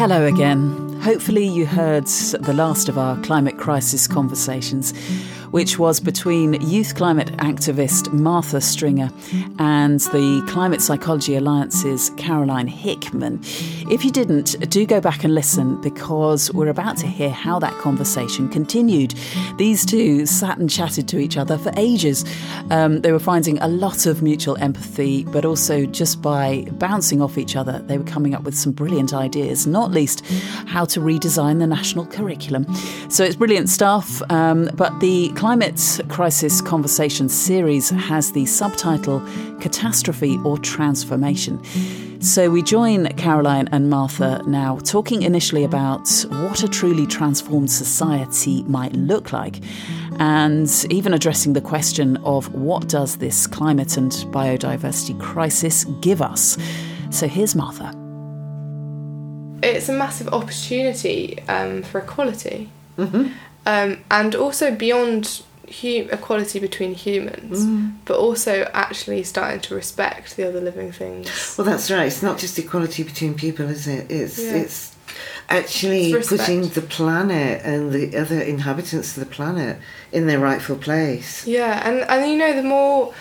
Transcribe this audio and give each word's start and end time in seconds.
Hello 0.00 0.24
again. 0.24 0.98
Hopefully, 1.02 1.46
you 1.46 1.66
heard 1.66 2.06
the 2.06 2.54
last 2.54 2.88
of 2.88 2.96
our 2.96 3.20
climate 3.20 3.58
crisis 3.58 4.08
conversations 4.08 4.94
which 5.50 5.78
was 5.78 6.00
between 6.00 6.54
youth 6.60 6.94
climate 6.94 7.28
activist 7.38 8.12
Martha 8.12 8.60
Stringer 8.60 9.10
and 9.58 10.00
the 10.00 10.44
Climate 10.48 10.80
Psychology 10.80 11.36
Alliance's 11.36 12.10
Caroline 12.16 12.66
Hickman. 12.66 13.40
If 13.90 14.04
you 14.04 14.10
didn't, 14.10 14.58
do 14.70 14.86
go 14.86 15.00
back 15.00 15.24
and 15.24 15.34
listen 15.34 15.80
because 15.80 16.52
we're 16.52 16.68
about 16.68 16.96
to 16.98 17.06
hear 17.06 17.30
how 17.30 17.58
that 17.58 17.74
conversation 17.78 18.48
continued. 18.48 19.14
These 19.58 19.84
two 19.84 20.26
sat 20.26 20.58
and 20.58 20.70
chatted 20.70 21.08
to 21.08 21.18
each 21.18 21.36
other 21.36 21.58
for 21.58 21.72
ages. 21.76 22.24
Um, 22.70 23.00
they 23.00 23.12
were 23.12 23.18
finding 23.18 23.58
a 23.58 23.68
lot 23.68 24.06
of 24.06 24.22
mutual 24.22 24.56
empathy, 24.58 25.24
but 25.24 25.44
also 25.44 25.86
just 25.86 26.22
by 26.22 26.66
bouncing 26.72 27.20
off 27.20 27.38
each 27.38 27.56
other, 27.56 27.80
they 27.86 27.98
were 27.98 28.04
coming 28.04 28.34
up 28.34 28.42
with 28.42 28.54
some 28.54 28.72
brilliant 28.72 29.12
ideas, 29.12 29.66
not 29.66 29.90
least 29.90 30.24
how 30.66 30.84
to 30.84 31.00
redesign 31.00 31.58
the 31.58 31.66
national 31.66 32.06
curriculum. 32.06 32.66
So 33.08 33.24
it's 33.24 33.36
brilliant 33.36 33.68
stuff, 33.68 34.22
um, 34.30 34.70
but 34.74 34.98
the 35.00 35.32
Climate 35.40 36.00
Crisis 36.10 36.60
Conversation 36.60 37.30
series 37.30 37.88
has 37.88 38.32
the 38.32 38.44
subtitle 38.44 39.20
Catastrophe 39.58 40.38
or 40.44 40.58
Transformation. 40.58 41.64
So 42.20 42.50
we 42.50 42.62
join 42.62 43.06
Caroline 43.16 43.66
and 43.72 43.88
Martha 43.88 44.42
now, 44.46 44.76
talking 44.80 45.22
initially 45.22 45.64
about 45.64 46.06
what 46.28 46.62
a 46.62 46.68
truly 46.68 47.06
transformed 47.06 47.70
society 47.70 48.64
might 48.64 48.92
look 48.92 49.32
like, 49.32 49.60
and 50.18 50.68
even 50.90 51.14
addressing 51.14 51.54
the 51.54 51.62
question 51.62 52.18
of 52.18 52.54
what 52.54 52.88
does 52.88 53.16
this 53.16 53.46
climate 53.46 53.96
and 53.96 54.12
biodiversity 54.12 55.18
crisis 55.18 55.84
give 56.02 56.20
us. 56.20 56.58
So 57.08 57.26
here's 57.26 57.54
Martha. 57.54 57.94
It's 59.62 59.88
a 59.88 59.94
massive 59.94 60.28
opportunity 60.28 61.40
um, 61.48 61.82
for 61.82 62.00
equality. 62.00 62.68
Mm-hmm. 62.98 63.32
Um, 63.66 63.98
and 64.10 64.34
also 64.34 64.74
beyond 64.74 65.42
hu- 65.80 66.08
equality 66.10 66.58
between 66.58 66.94
humans, 66.94 67.64
Mm. 67.64 67.92
but 68.04 68.16
also 68.18 68.68
actually 68.72 69.22
starting 69.22 69.60
to 69.60 69.74
respect 69.74 70.36
the 70.36 70.46
other 70.48 70.60
living 70.60 70.90
things. 70.92 71.28
Well, 71.56 71.64
that's 71.66 71.90
right. 71.90 72.06
It's 72.06 72.22
not 72.22 72.38
just 72.38 72.58
equality 72.58 73.02
between 73.04 73.34
people, 73.34 73.68
is 73.68 73.86
it? 73.86 74.10
It's 74.10 74.38
Yeah. 74.38 74.54
it's 74.56 74.92
actually 75.48 76.12
It's 76.12 76.28
putting 76.28 76.68
the 76.68 76.82
planet 76.82 77.60
and 77.64 77.92
the 77.92 78.16
other 78.16 78.40
inhabitants 78.40 79.16
of 79.16 79.20
the 79.24 79.30
planet 79.34 79.76
in 80.12 80.26
their 80.26 80.38
rightful 80.38 80.76
place. 80.76 81.46
Yeah, 81.46 81.80
and 81.86 82.00
and 82.08 82.30
you 82.30 82.36
know 82.36 82.54
the 82.54 82.62
more 82.62 83.12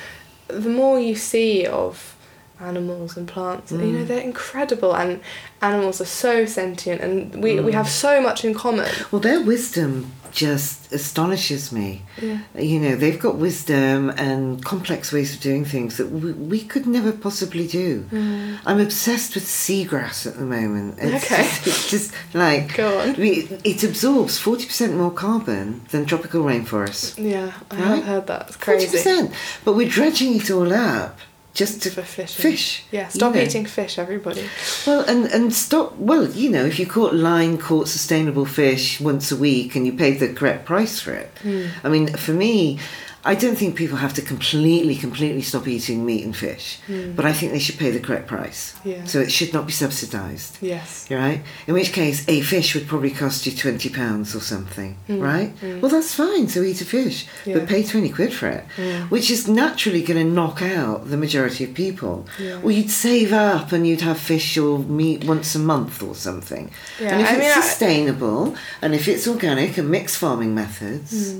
the 0.47 0.69
more 0.69 0.99
you 0.99 1.15
see 1.15 1.65
of 1.67 2.15
animals 2.61 3.15
and 3.15 3.25
plants, 3.27 3.71
you 3.71 3.77
know 3.79 4.03
they're 4.03 4.19
incredible, 4.19 4.93
and 4.95 5.21
animals 5.61 6.01
are 6.01 6.05
so 6.05 6.45
sentient, 6.45 6.99
and 7.01 7.41
we 7.43 7.59
we 7.59 7.71
have 7.73 7.87
so 7.89 8.21
much 8.21 8.43
in 8.43 8.53
common. 8.53 8.89
Well, 9.11 9.21
their 9.21 9.41
wisdom 9.41 10.11
just 10.31 10.91
astonishes 10.91 11.71
me. 11.71 12.03
Yeah. 12.21 12.39
You 12.57 12.79
know, 12.79 12.95
they've 12.95 13.19
got 13.19 13.35
wisdom 13.37 14.09
and 14.11 14.63
complex 14.63 15.11
ways 15.11 15.33
of 15.35 15.41
doing 15.41 15.65
things 15.65 15.97
that 15.97 16.09
we, 16.11 16.31
we 16.33 16.61
could 16.63 16.87
never 16.87 17.11
possibly 17.11 17.67
do. 17.67 18.03
Mm. 18.11 18.59
I'm 18.65 18.79
obsessed 18.79 19.35
with 19.35 19.43
seagrass 19.45 20.25
at 20.27 20.35
the 20.37 20.45
moment. 20.45 20.97
It's 20.99 21.23
Okay. 21.25 21.43
Just, 21.43 21.67
it's 21.67 21.89
just 21.89 22.13
like 22.33 22.75
Go 22.77 22.99
on. 22.99 23.15
we- 23.15 23.47
it 23.63 23.83
absorbs 23.83 24.37
forty 24.39 24.65
percent 24.65 24.95
more 24.95 25.11
carbon 25.11 25.81
than 25.91 26.05
tropical 26.05 26.43
rainforests. 26.43 27.17
Yeah, 27.17 27.51
I 27.71 27.75
Right? 27.75 27.85
have 27.95 28.03
heard 28.05 28.27
that. 28.27 28.47
It's 28.47 28.57
crazy. 28.57 28.85
Forty 28.87 29.03
crazy. 29.03 29.09
percent, 29.27 29.33
but 29.65 29.73
we're 29.73 29.89
dredging 29.89 30.35
it 30.35 30.49
all 30.51 30.71
up 30.73 31.17
just 31.53 31.81
to 31.83 31.89
For 31.89 32.03
fishing. 32.03 32.41
fish. 32.51 32.83
Yeah, 32.91 33.05
you 33.05 33.11
stop 33.11 33.33
know. 33.33 33.41
eating 33.41 33.65
fish, 33.65 33.97
everybody. 33.97 34.45
Well, 34.85 35.01
and 35.01 35.25
and 35.25 35.53
stop. 35.53 35.95
Well, 35.97 36.27
you 36.29 36.49
know, 36.49 36.63
if 36.65 36.79
you 36.79 36.85
caught 36.85 37.13
line 37.13 37.57
caught 37.57 37.87
sustainable 37.87 38.45
fish 38.45 39.01
once 39.01 39.31
a 39.31 39.35
week 39.35 39.75
and 39.75 39.85
you 39.85 39.93
paid 39.93 40.19
the 40.19 40.33
correct 40.33 40.65
price 40.65 40.99
for 41.01 41.13
it. 41.13 41.31
Hmm. 41.41 41.65
I 41.83 41.89
mean, 41.89 42.07
for 42.15 42.31
me, 42.33 42.79
I 43.25 43.35
don't 43.35 43.57
think 43.57 43.75
people 43.75 43.97
have 43.97 44.13
to 44.13 44.21
completely, 44.21 44.95
completely 44.95 45.41
stop 45.41 45.67
eating 45.67 46.05
meat 46.05 46.23
and 46.23 46.35
fish, 46.35 46.79
but 47.15 47.25
I 47.25 47.33
think 47.33 47.51
they 47.51 47.59
should 47.59 47.77
pay 47.77 47.91
the 47.91 47.99
correct 47.99 48.27
price. 48.27 48.71
Hmm. 48.83 48.89
Yeah. 48.89 49.03
So 49.05 49.19
it 49.19 49.29
should 49.31 49.53
not 49.53 49.65
be 49.67 49.73
subsidised. 49.73 50.57
Yes. 50.61 51.05
Right? 51.11 51.41
In 51.67 51.73
which 51.73 51.91
case, 51.91 52.27
a 52.29 52.39
fish 52.41 52.73
would 52.75 52.87
probably 52.87 53.11
cost 53.11 53.45
you 53.45 53.51
twenty 53.51 53.89
pounds 53.89 54.33
or 54.35 54.39
something, 54.41 54.95
Mm, 55.09 55.21
right? 55.21 55.51
Well, 55.81 55.91
that's 55.91 56.13
fine. 56.15 56.47
So 56.47 56.61
eat 56.61 56.79
a 56.81 56.85
fish, 56.85 57.25
Yeah. 57.45 57.55
but 57.59 57.67
pay 57.67 57.83
twenty 57.83 58.09
quid 58.09 58.33
for 58.33 58.47
it, 58.47 58.63
which 59.09 59.29
is 59.29 59.47
naturally 59.47 60.01
going 60.01 60.25
to 60.25 60.33
knock 60.33 60.61
out 60.61 61.09
the 61.09 61.17
majority 61.17 61.63
of 61.65 61.73
people. 61.73 62.25
Yeah. 62.39 62.61
Or 62.63 62.71
you'd 62.71 62.89
save 62.91 63.33
up 63.33 63.71
and 63.73 63.85
you'd 63.85 64.01
have 64.01 64.17
fish 64.19 64.57
or 64.57 64.79
meat 64.79 65.25
once 65.25 65.55
a 65.55 65.59
month 65.59 66.01
or 66.01 66.15
something. 66.15 66.71
Yeah, 67.01 67.09
and 67.13 67.21
if 67.21 67.27
I 67.27 67.31
it's 67.33 67.39
mean, 67.41 67.51
I- 67.51 67.61
sustainable 67.61 68.55
and 68.81 68.95
if 68.95 69.07
it's 69.07 69.27
organic 69.27 69.77
and 69.77 69.89
mixed 69.89 70.17
farming 70.17 70.55
methods, 70.55 71.35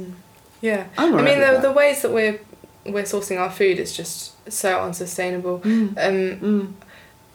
Yeah. 0.61 0.87
I'm 0.97 1.15
I 1.15 1.21
mean, 1.21 1.39
the, 1.39 1.59
the 1.61 1.71
ways 1.71 2.01
that 2.01 2.11
we're 2.11 2.39
we're 2.85 3.03
sourcing 3.03 3.39
our 3.39 3.51
food 3.51 3.79
is 3.79 3.95
just 3.95 4.33
so 4.51 4.79
unsustainable. 4.81 5.59
Mm. 5.59 5.97
Um, 5.97 6.75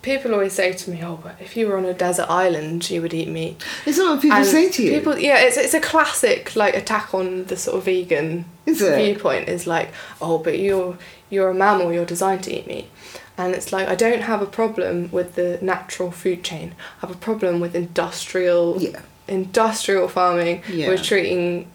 People 0.02 0.34
always 0.34 0.52
say 0.52 0.74
to 0.74 0.90
me, 0.90 1.00
"Oh, 1.02 1.18
but 1.22 1.36
if 1.40 1.56
you 1.56 1.66
were 1.66 1.78
on 1.78 1.86
a 1.86 1.94
desert 1.94 2.26
island, 2.28 2.90
you 2.90 3.00
would 3.00 3.14
eat 3.14 3.26
meat." 3.28 3.56
It's 3.86 3.96
not 3.96 4.10
what 4.10 4.20
people 4.20 4.36
And 4.36 4.46
say 4.46 4.68
to 4.68 4.82
you? 4.82 4.90
People, 4.98 5.18
yeah, 5.18 5.38
it's 5.38 5.56
it's 5.56 5.72
a 5.72 5.80
classic 5.80 6.54
like 6.54 6.76
attack 6.76 7.14
on 7.14 7.44
the 7.46 7.56
sort 7.56 7.78
of 7.78 7.84
vegan 7.86 8.44
Is 8.66 8.82
viewpoint. 8.82 9.48
Is 9.48 9.66
like, 9.66 9.88
"Oh, 10.20 10.36
but 10.36 10.58
you're 10.58 10.98
you're 11.30 11.48
a 11.48 11.54
mammal. 11.54 11.90
You're 11.90 12.04
designed 12.04 12.42
to 12.44 12.52
eat 12.52 12.66
meat." 12.66 12.88
And 13.38 13.54
it's 13.54 13.72
like 13.72 13.88
I 13.88 13.94
don't 13.94 14.20
have 14.20 14.42
a 14.42 14.46
problem 14.46 15.10
with 15.10 15.36
the 15.36 15.58
natural 15.62 16.10
food 16.10 16.44
chain. 16.44 16.74
I 16.98 17.06
have 17.06 17.10
a 17.10 17.18
problem 17.18 17.58
with 17.60 17.74
industrial 17.74 18.76
Yeah. 18.82 19.00
industrial 19.26 20.08
farming. 20.08 20.62
Yeah. 20.70 20.88
We're 20.88 20.98
treating 20.98 21.66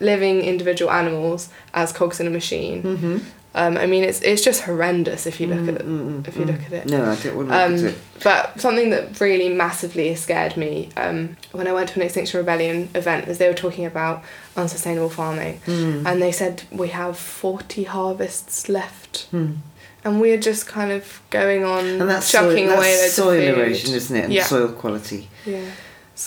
living 0.00 0.40
individual 0.42 0.90
animals 0.90 1.48
as 1.74 1.92
cogs 1.92 2.20
in 2.20 2.26
a 2.26 2.30
machine. 2.30 2.82
Mm-hmm. 2.82 3.18
Um, 3.52 3.76
I 3.76 3.86
mean, 3.86 4.04
it's 4.04 4.20
it's 4.22 4.42
just 4.42 4.62
horrendous 4.62 5.26
if 5.26 5.40
you 5.40 5.48
look 5.48 5.68
at 5.68 5.80
it. 5.80 6.28
If 6.28 6.36
you 6.36 6.44
look 6.44 6.62
at 6.66 6.72
it. 6.72 6.86
No, 6.86 7.04
I 7.04 7.16
don't 7.16 7.34
want 7.36 7.48
to 7.48 7.54
look 7.54 7.66
Um, 7.66 7.74
at 7.74 7.80
it. 7.92 7.98
but 8.22 8.60
something 8.60 8.90
that 8.90 9.20
really 9.20 9.48
massively 9.48 10.14
scared 10.14 10.56
me 10.56 10.90
um, 10.96 11.36
when 11.50 11.66
I 11.66 11.72
went 11.72 11.88
to 11.88 11.96
an 11.96 12.02
Extinction 12.02 12.38
Rebellion 12.38 12.88
event 12.94 13.26
was 13.26 13.38
they 13.38 13.48
were 13.48 13.54
talking 13.54 13.86
about 13.86 14.22
unsustainable 14.56 15.10
farming, 15.10 15.60
Hmm. 15.66 16.06
and 16.06 16.22
they 16.22 16.30
said 16.30 16.62
we 16.70 16.88
have 16.90 17.18
forty 17.18 17.82
harvests 17.84 18.68
left, 18.68 19.26
and 19.32 20.20
we're 20.20 20.38
just 20.38 20.68
kind 20.68 20.92
of 20.92 21.20
going 21.30 21.64
on 21.64 21.84
Hmm. 21.84 22.00
And 22.02 22.10
that's 22.10 22.26
soil, 22.26 22.50
chucking 22.50 22.68
that's 22.68 22.78
away 22.78 23.08
soil 23.08 23.42
erosion, 23.58 23.94
isn't 23.96 24.16
it? 24.16 24.24
And 24.26 24.32
Yeah. 24.32 24.44
soil 24.44 24.68
quality. 24.68 25.28
Yeah, 25.44 25.64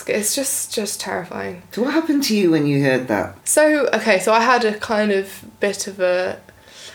it's, 0.06 0.34
just 0.34 0.72
just 0.74 1.00
terrifying. 1.00 1.62
So 1.72 1.82
what 1.82 1.92
happened 1.94 2.22
to 2.24 2.36
you 2.36 2.50
when 2.50 2.66
you 2.66 2.82
heard 2.82 3.08
that? 3.08 3.46
So 3.48 3.88
okay, 3.92 4.18
so 4.18 4.32
I 4.32 4.40
had 4.40 4.64
a 4.64 4.78
kind 4.78 5.12
of 5.12 5.44
bit 5.60 5.86
of 5.86 6.00
a. 6.00 6.40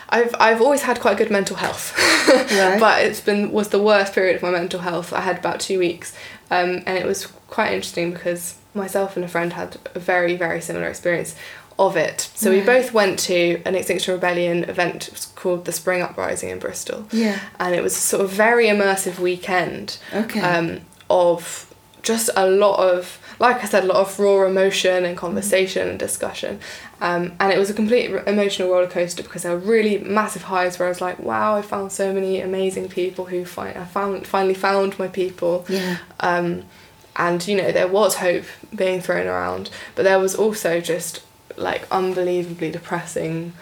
I've 0.08 0.34
I've 0.40 0.60
always 0.60 0.82
had 0.82 1.00
quite 1.00 1.16
good 1.18 1.30
mental 1.30 1.56
health, 1.56 1.94
Right. 2.28 2.80
but 2.80 3.04
it's 3.04 3.20
been 3.20 3.52
was 3.52 3.68
the 3.68 3.80
worst 3.82 4.12
period 4.12 4.36
of 4.36 4.42
my 4.42 4.50
mental 4.50 4.80
health. 4.80 5.12
I 5.12 5.20
had 5.20 5.38
about 5.38 5.60
two 5.60 5.78
weeks, 5.78 6.12
um, 6.50 6.82
and 6.86 6.98
it 6.98 7.06
was 7.06 7.26
quite 7.48 7.72
interesting 7.72 8.12
because 8.12 8.56
myself 8.74 9.16
and 9.16 9.24
a 9.24 9.28
friend 9.28 9.52
had 9.52 9.78
a 9.94 9.98
very 10.00 10.36
very 10.36 10.60
similar 10.60 10.86
experience 10.88 11.36
of 11.78 11.96
it. 11.96 12.28
So 12.34 12.50
we 12.50 12.60
both 12.60 12.92
went 12.92 13.18
to 13.20 13.62
an 13.64 13.74
Extinction 13.74 14.12
Rebellion 14.12 14.64
event 14.64 15.30
called 15.34 15.64
the 15.64 15.72
Spring 15.72 16.02
Uprising 16.02 16.50
in 16.50 16.58
Bristol. 16.58 17.06
Yeah. 17.10 17.40
and 17.58 17.74
it 17.74 17.82
was 17.82 17.96
a 17.96 18.00
sort 18.00 18.22
of 18.22 18.30
very 18.30 18.66
immersive 18.66 19.18
weekend 19.18 19.96
Okay. 20.12 20.40
um, 20.40 20.80
of 21.08 21.69
just 22.02 22.30
a 22.36 22.46
lot 22.48 22.78
of 22.78 23.18
like 23.38 23.62
I 23.62 23.66
said, 23.66 23.84
a 23.84 23.86
lot 23.86 23.96
of 23.96 24.18
raw 24.18 24.44
emotion 24.44 25.04
and 25.06 25.16
conversation 25.16 25.88
and 25.88 25.98
discussion. 25.98 26.60
Um, 27.00 27.32
and 27.40 27.50
it 27.50 27.58
was 27.58 27.70
a 27.70 27.74
complete 27.74 28.10
r- 28.12 28.22
emotional 28.26 28.68
roller 28.70 28.86
coaster 28.86 29.22
because 29.22 29.44
there 29.44 29.52
were 29.52 29.58
really 29.58 29.96
massive 29.96 30.42
highs 30.42 30.78
where 30.78 30.86
I 30.86 30.90
was 30.90 31.00
like, 31.00 31.18
wow, 31.20 31.56
I 31.56 31.62
found 31.62 31.90
so 31.90 32.12
many 32.12 32.42
amazing 32.42 32.90
people 32.90 33.24
who 33.26 33.46
find 33.46 33.78
I 33.78 33.84
found 33.86 34.26
finally 34.26 34.52
found 34.52 34.98
my 34.98 35.08
people. 35.08 35.64
Yeah. 35.70 35.96
Um, 36.20 36.64
and 37.16 37.46
you 37.48 37.56
know 37.56 37.72
there 37.72 37.88
was 37.88 38.16
hope 38.16 38.44
being 38.74 39.00
thrown 39.00 39.26
around, 39.26 39.70
but 39.94 40.02
there 40.02 40.18
was 40.18 40.34
also 40.34 40.80
just 40.80 41.22
like 41.56 41.86
unbelievably 41.90 42.70
depressing 42.72 43.54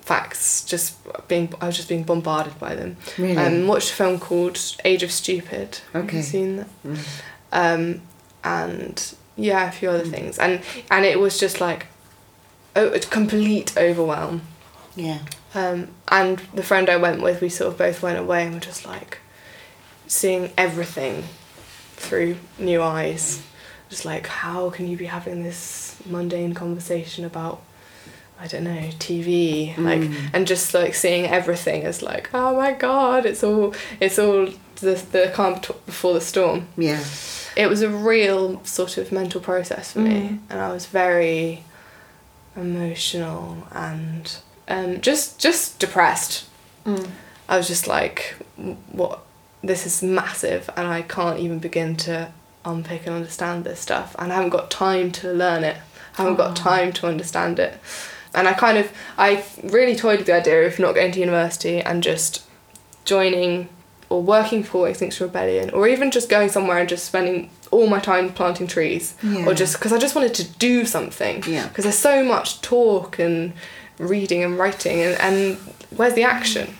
facts. 0.00 0.64
Just 0.64 0.96
being 1.28 1.52
I 1.60 1.66
was 1.66 1.76
just 1.76 1.88
being 1.88 2.04
bombarded 2.04 2.58
by 2.58 2.74
them. 2.74 2.96
Really? 3.18 3.36
Um, 3.36 3.66
watched 3.66 3.90
a 3.90 3.94
film 3.94 4.18
called 4.20 4.58
Age 4.84 5.02
of 5.02 5.10
Stupid. 5.10 5.80
Have 5.92 6.04
Okay. 6.04 6.18
you 6.18 6.22
seen 6.22 6.56
that? 6.56 6.68
Mm. 6.86 6.98
Um, 7.56 8.02
and 8.44 9.14
yeah, 9.34 9.68
a 9.68 9.72
few 9.72 9.88
other 9.90 10.04
things, 10.04 10.38
and 10.38 10.60
and 10.90 11.04
it 11.04 11.18
was 11.18 11.40
just 11.40 11.60
like, 11.60 11.86
oh, 12.76 12.88
a 12.90 13.00
complete 13.00 13.76
overwhelm. 13.76 14.42
Yeah. 14.94 15.20
Um, 15.54 15.88
and 16.08 16.38
the 16.54 16.62
friend 16.62 16.90
I 16.90 16.96
went 16.98 17.22
with, 17.22 17.40
we 17.40 17.48
sort 17.48 17.72
of 17.72 17.78
both 17.78 18.02
went 18.02 18.18
away 18.18 18.44
and 18.44 18.54
were 18.54 18.60
just 18.60 18.86
like 18.86 19.18
seeing 20.06 20.52
everything 20.58 21.24
through 21.94 22.36
new 22.58 22.82
eyes. 22.82 23.42
Just 23.88 24.04
like, 24.04 24.26
how 24.26 24.68
can 24.70 24.86
you 24.88 24.96
be 24.96 25.06
having 25.06 25.42
this 25.42 25.96
mundane 26.04 26.52
conversation 26.54 27.24
about, 27.24 27.62
I 28.38 28.46
don't 28.48 28.64
know, 28.64 28.90
TV, 28.98 29.76
like, 29.78 30.10
and 30.34 30.46
just 30.46 30.74
like 30.74 30.94
seeing 30.94 31.26
everything 31.26 31.84
as 31.84 32.02
like, 32.02 32.28
oh 32.34 32.56
my 32.56 32.72
god, 32.72 33.24
it's 33.24 33.42
all, 33.42 33.74
it's 34.00 34.18
all 34.18 34.48
the 34.76 34.94
the 35.12 35.30
calm 35.34 35.60
t- 35.60 35.74
before 35.86 36.14
the 36.14 36.20
storm. 36.20 36.66
Yeah. 36.76 37.02
It 37.56 37.68
was 37.68 37.82
a 37.82 37.88
real 37.88 38.62
sort 38.64 38.98
of 38.98 39.10
mental 39.12 39.40
process 39.40 39.92
for 39.92 40.00
me, 40.00 40.20
Mm. 40.20 40.38
and 40.50 40.60
I 40.60 40.72
was 40.72 40.86
very 40.86 41.64
emotional 42.56 43.66
and 43.72 44.36
um, 44.68 45.00
just 45.00 45.38
just 45.38 45.78
depressed. 45.78 46.44
Mm. 46.84 47.08
I 47.48 47.56
was 47.56 47.68
just 47.68 47.86
like, 47.86 48.36
what? 48.92 49.20
This 49.62 49.86
is 49.86 50.02
massive, 50.02 50.68
and 50.76 50.86
I 50.86 51.02
can't 51.02 51.38
even 51.40 51.58
begin 51.58 51.96
to 51.98 52.30
unpick 52.64 53.06
and 53.06 53.14
understand 53.16 53.64
this 53.64 53.80
stuff, 53.80 54.14
and 54.18 54.32
I 54.32 54.36
haven't 54.36 54.50
got 54.50 54.70
time 54.70 55.10
to 55.12 55.32
learn 55.32 55.64
it. 55.64 55.76
I 56.18 56.22
haven't 56.22 56.36
got 56.36 56.50
Oh. 56.52 56.54
time 56.54 56.92
to 56.94 57.06
understand 57.06 57.58
it, 57.58 57.78
and 58.34 58.46
I 58.48 58.52
kind 58.54 58.78
of 58.78 58.90
I 59.18 59.44
really 59.62 59.96
toyed 59.96 60.18
with 60.18 60.26
the 60.26 60.34
idea 60.34 60.66
of 60.66 60.78
not 60.78 60.94
going 60.94 61.12
to 61.12 61.20
university 61.20 61.80
and 61.80 62.02
just 62.02 62.42
joining 63.04 63.68
or 64.08 64.22
working 64.22 64.62
for 64.62 64.88
Extinction 64.88 65.26
Rebellion, 65.26 65.70
or 65.70 65.88
even 65.88 66.10
just 66.10 66.28
going 66.28 66.48
somewhere 66.48 66.78
and 66.78 66.88
just 66.88 67.04
spending 67.04 67.50
all 67.72 67.86
my 67.88 67.98
time 67.98 68.32
planting 68.32 68.66
trees, 68.68 69.14
Yeah. 69.22 69.46
or 69.46 69.54
just 69.54 69.74
because 69.74 69.92
I 69.92 69.98
just 69.98 70.14
wanted 70.14 70.34
to 70.34 70.44
do 70.58 70.84
something. 70.84 71.42
Yeah. 71.46 71.66
Because 71.68 71.84
there's 71.84 71.98
so 71.98 72.22
much 72.24 72.60
talk 72.60 73.18
and 73.18 73.52
reading 73.98 74.44
and 74.44 74.56
writing, 74.58 75.00
and, 75.00 75.20
and 75.20 75.56
where's 75.96 76.14
the 76.14 76.22
action? 76.22 76.76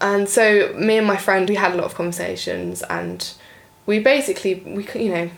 And 0.00 0.28
so 0.28 0.74
me 0.78 0.98
and 0.98 1.06
my 1.06 1.16
friend, 1.16 1.48
we 1.48 1.54
had 1.56 1.72
a 1.72 1.76
lot 1.76 1.84
of 1.84 1.94
conversations, 1.94 2.82
and 2.82 3.30
we 3.86 3.98
basically 3.98 4.54
we 4.66 4.86
you 4.94 5.10
know 5.10 5.30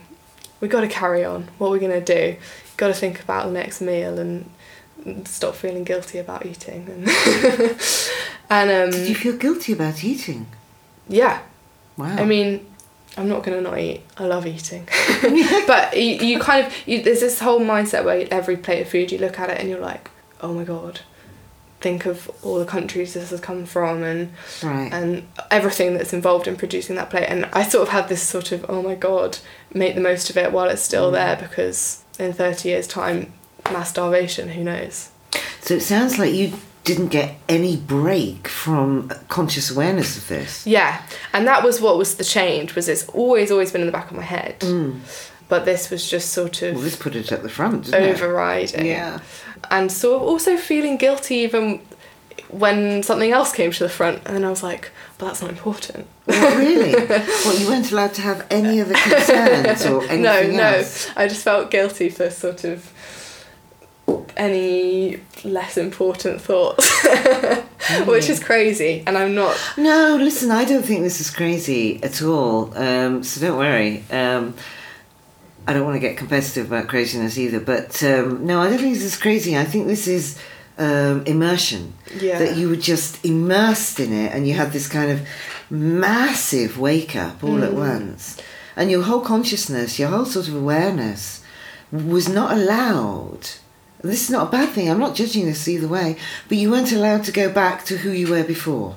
we 0.61 0.67
got 0.67 0.81
to 0.81 0.87
carry 0.87 1.23
on. 1.23 1.49
What 1.57 1.71
we're 1.71 1.79
gonna 1.79 2.01
do? 2.01 2.35
Got 2.77 2.87
to 2.87 2.93
think 2.93 3.21
about 3.21 3.45
the 3.47 3.51
next 3.53 3.81
meal 3.81 4.17
and 4.19 4.49
stop 5.25 5.55
feeling 5.55 5.83
guilty 5.85 6.17
about 6.17 6.45
eating. 6.45 6.87
And, 6.89 7.07
and 8.49 8.69
um, 8.69 8.91
Did 8.91 9.07
you 9.07 9.15
feel 9.15 9.37
guilty 9.37 9.73
about 9.73 10.03
eating? 10.03 10.47
yeah, 11.07 11.41
Wow. 11.99 12.15
I 12.15 12.23
mean, 12.23 12.65
I'm 13.17 13.27
not 13.27 13.43
gonna 13.43 13.59
not 13.59 13.77
eat. 13.77 14.03
I 14.17 14.25
love 14.25 14.47
eating, 14.47 14.87
but 15.67 15.97
you, 15.97 16.15
you 16.25 16.39
kind 16.39 16.65
of 16.65 16.73
you, 16.87 17.01
there's 17.03 17.19
this 17.19 17.39
whole 17.41 17.59
mindset 17.59 18.05
where 18.05 18.25
every 18.31 18.55
plate 18.55 18.81
of 18.81 18.87
food 18.87 19.11
you 19.11 19.17
look 19.17 19.37
at 19.37 19.49
it 19.49 19.59
and 19.59 19.69
you're 19.69 19.81
like, 19.81 20.09
oh 20.39 20.53
my 20.53 20.63
god, 20.63 21.01
think 21.81 22.05
of 22.05 22.31
all 22.41 22.57
the 22.57 22.65
countries 22.65 23.15
this 23.15 23.31
has 23.31 23.41
come 23.41 23.65
from 23.65 24.03
and 24.03 24.31
right. 24.63 24.93
and 24.93 25.27
everything 25.51 25.93
that's 25.93 26.13
involved 26.13 26.47
in 26.47 26.55
producing 26.55 26.95
that 26.95 27.09
plate. 27.09 27.25
And 27.25 27.49
I 27.51 27.63
sort 27.63 27.83
of 27.85 27.89
had 27.89 28.07
this 28.07 28.23
sort 28.23 28.53
of 28.53 28.65
oh 28.69 28.81
my 28.81 28.95
god, 28.95 29.39
make 29.73 29.95
the 29.95 30.01
most 30.01 30.29
of 30.29 30.37
it 30.37 30.53
while 30.53 30.69
it's 30.69 30.81
still 30.81 31.11
there 31.11 31.35
because 31.35 32.05
in 32.17 32.31
thirty 32.31 32.69
years 32.69 32.87
time, 32.87 33.33
mass 33.65 33.89
starvation. 33.89 34.49
Who 34.49 34.63
knows? 34.63 35.09
so 35.61 35.73
it 35.75 35.81
sounds 35.81 36.17
like 36.17 36.33
you 36.33 36.53
didn't 36.89 37.09
get 37.19 37.29
any 37.47 37.75
break 37.97 38.47
from 38.47 39.09
conscious 39.37 39.67
awareness 39.75 40.17
of 40.19 40.27
this. 40.27 40.65
Yeah, 40.67 40.91
and 41.33 41.45
that 41.51 41.63
was 41.63 41.75
what 41.85 41.95
was 41.97 42.15
the 42.15 42.23
change. 42.23 42.67
Was 42.75 42.87
it's 42.93 43.05
always 43.09 43.51
always 43.51 43.71
been 43.71 43.81
in 43.81 43.87
the 43.91 43.97
back 43.99 44.09
of 44.11 44.17
my 44.17 44.27
head, 44.37 44.55
Mm. 44.59 44.99
but 45.47 45.65
this 45.65 45.89
was 45.91 46.01
just 46.15 46.27
sort 46.39 46.61
of 46.63 46.73
Well, 46.75 46.83
this 46.83 46.95
put 47.05 47.15
it 47.15 47.31
at 47.31 47.41
the 47.43 47.49
front, 47.57 47.85
didn't 47.85 48.03
it? 48.03 48.13
overriding. 48.13 48.85
Yeah. 48.85 49.19
And 49.69 49.91
so 49.91 50.07
also 50.31 50.51
feeling 50.57 50.97
guilty 50.97 51.35
even 51.47 51.79
when 52.63 53.03
something 53.03 53.31
else 53.31 53.51
came 53.53 53.71
to 53.71 53.83
the 53.83 53.89
front, 53.99 54.17
and 54.25 54.35
then 54.35 54.43
I 54.43 54.49
was 54.49 54.63
like, 54.63 54.83
but 55.17 55.25
that's 55.27 55.41
not 55.41 55.51
important. 55.51 56.07
What, 56.25 56.57
really? 56.57 56.93
what, 57.45 57.59
you 57.59 57.67
weren't 57.67 57.91
allowed 57.91 58.13
to 58.15 58.21
have 58.21 58.39
any 58.49 58.81
other 58.81 58.95
concerns 58.95 59.85
or 59.85 60.01
anything 60.09 60.21
no, 60.23 60.41
no. 60.63 60.63
else? 60.77 61.09
I 61.15 61.27
just 61.27 61.43
felt 61.43 61.69
guilty 61.69 62.09
for 62.09 62.29
sort 62.31 62.63
of 62.63 62.91
any 64.37 65.19
less 65.43 65.77
important 65.77 66.41
thoughts, 66.41 66.85
which 68.05 68.29
is 68.29 68.39
crazy. 68.43 69.03
And 69.07 69.17
I'm 69.17 69.33
not. 69.35 69.55
No, 69.77 70.17
listen, 70.19 70.51
I 70.51 70.65
don't 70.65 70.83
think 70.83 71.01
this 71.03 71.19
is 71.21 71.29
crazy 71.29 72.01
at 72.03 72.21
all. 72.21 72.73
Um, 72.77 73.23
so 73.23 73.41
don't 73.41 73.57
worry. 73.57 74.03
Um, 74.11 74.53
I 75.67 75.73
don't 75.73 75.85
want 75.85 75.95
to 75.95 75.99
get 75.99 76.17
competitive 76.17 76.67
about 76.71 76.87
craziness 76.87 77.37
either, 77.37 77.59
but 77.59 78.01
um, 78.03 78.45
no, 78.45 78.59
I 78.61 78.69
don't 78.69 78.79
think 78.79 78.93
this 78.95 79.03
is 79.03 79.17
crazy. 79.17 79.55
I 79.57 79.65
think 79.65 79.85
this 79.87 80.07
is 80.07 80.39
um, 80.77 81.23
immersion. 81.25 81.93
Yeah. 82.19 82.39
That 82.39 82.57
you 82.57 82.69
were 82.69 82.75
just 82.93 83.23
immersed 83.25 83.99
in 83.99 84.11
it 84.13 84.33
and 84.33 84.47
you 84.47 84.53
had 84.55 84.71
this 84.71 84.87
kind 84.87 85.11
of 85.11 85.27
massive 85.69 86.79
wake 86.79 87.15
up 87.15 87.43
all 87.43 87.57
Mm. 87.59 87.63
at 87.67 87.73
once. 87.73 88.37
And 88.75 88.89
your 88.89 89.03
whole 89.03 89.21
consciousness, 89.21 89.99
your 89.99 90.09
whole 90.09 90.25
sort 90.25 90.47
of 90.47 90.55
awareness 90.55 91.41
was 91.91 92.27
not 92.29 92.51
allowed. 92.57 93.49
This 94.01 94.23
is 94.23 94.29
not 94.29 94.47
a 94.47 94.51
bad 94.51 94.69
thing, 94.69 94.89
I'm 94.89 94.99
not 94.99 95.15
judging 95.15 95.45
this 95.45 95.67
either 95.67 95.87
way, 95.87 96.15
but 96.47 96.57
you 96.57 96.71
weren't 96.71 96.91
allowed 96.91 97.23
to 97.25 97.31
go 97.31 97.51
back 97.51 97.83
to 97.85 97.97
who 97.97 98.11
you 98.11 98.27
were 98.29 98.43
before 98.43 98.95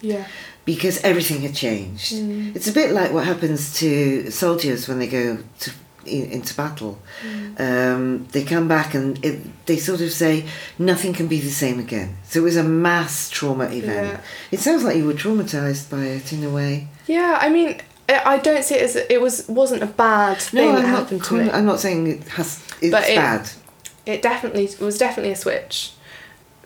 Yeah. 0.00 0.26
because 0.64 0.98
everything 1.02 1.40
had 1.42 1.54
changed. 1.54 2.14
Mm. 2.14 2.54
It's 2.54 2.68
a 2.68 2.72
bit 2.72 2.92
like 2.92 3.12
what 3.12 3.24
happens 3.26 3.74
to 3.80 4.30
soldiers 4.30 4.86
when 4.88 4.98
they 5.00 5.08
go 5.08 5.38
to 5.60 5.70
in, 6.06 6.26
into 6.30 6.54
battle. 6.54 6.98
Mm. 7.26 7.60
Um, 7.60 8.26
they 8.32 8.44
come 8.44 8.68
back 8.68 8.92
and 8.94 9.22
it, 9.24 9.40
they 9.66 9.78
sort 9.78 10.02
of 10.02 10.12
say 10.12 10.44
nothing 10.78 11.14
can 11.14 11.26
be 11.28 11.40
the 11.40 11.50
same 11.50 11.78
again. 11.80 12.16
So 12.24 12.40
it 12.40 12.42
was 12.42 12.56
a 12.56 12.62
mass 12.62 13.30
trauma 13.30 13.64
event. 13.64 14.08
Yeah. 14.12 14.20
It 14.52 14.60
sounds 14.60 14.84
like 14.84 14.96
you 14.98 15.06
were 15.06 15.14
traumatized 15.14 15.90
by 15.90 16.04
it 16.04 16.32
in 16.32 16.44
a 16.44 16.50
way. 16.50 16.88
Yeah, 17.06 17.38
I 17.40 17.48
mean, 17.48 17.80
I 18.08 18.36
don't 18.38 18.62
see 18.62 18.74
it 18.74 18.82
as 18.82 18.96
it 18.96 19.20
was 19.20 19.48
wasn't 19.48 19.82
a 19.82 19.86
bad 19.86 20.38
thing 20.38 20.66
no, 20.66 20.72
that 20.72 20.84
I'm 20.84 20.90
not. 20.90 20.98
happened 21.00 21.24
to 21.24 21.34
me. 21.34 21.50
I'm 21.50 21.64
not 21.64 21.80
saying 21.80 22.06
it 22.06 22.28
has. 22.28 22.62
It's 22.82 22.94
it- 23.08 23.16
bad. 23.16 23.50
It 24.06 24.22
definitely 24.22 24.64
it 24.64 24.80
was 24.80 24.98
definitely 24.98 25.32
a 25.32 25.36
switch 25.36 25.92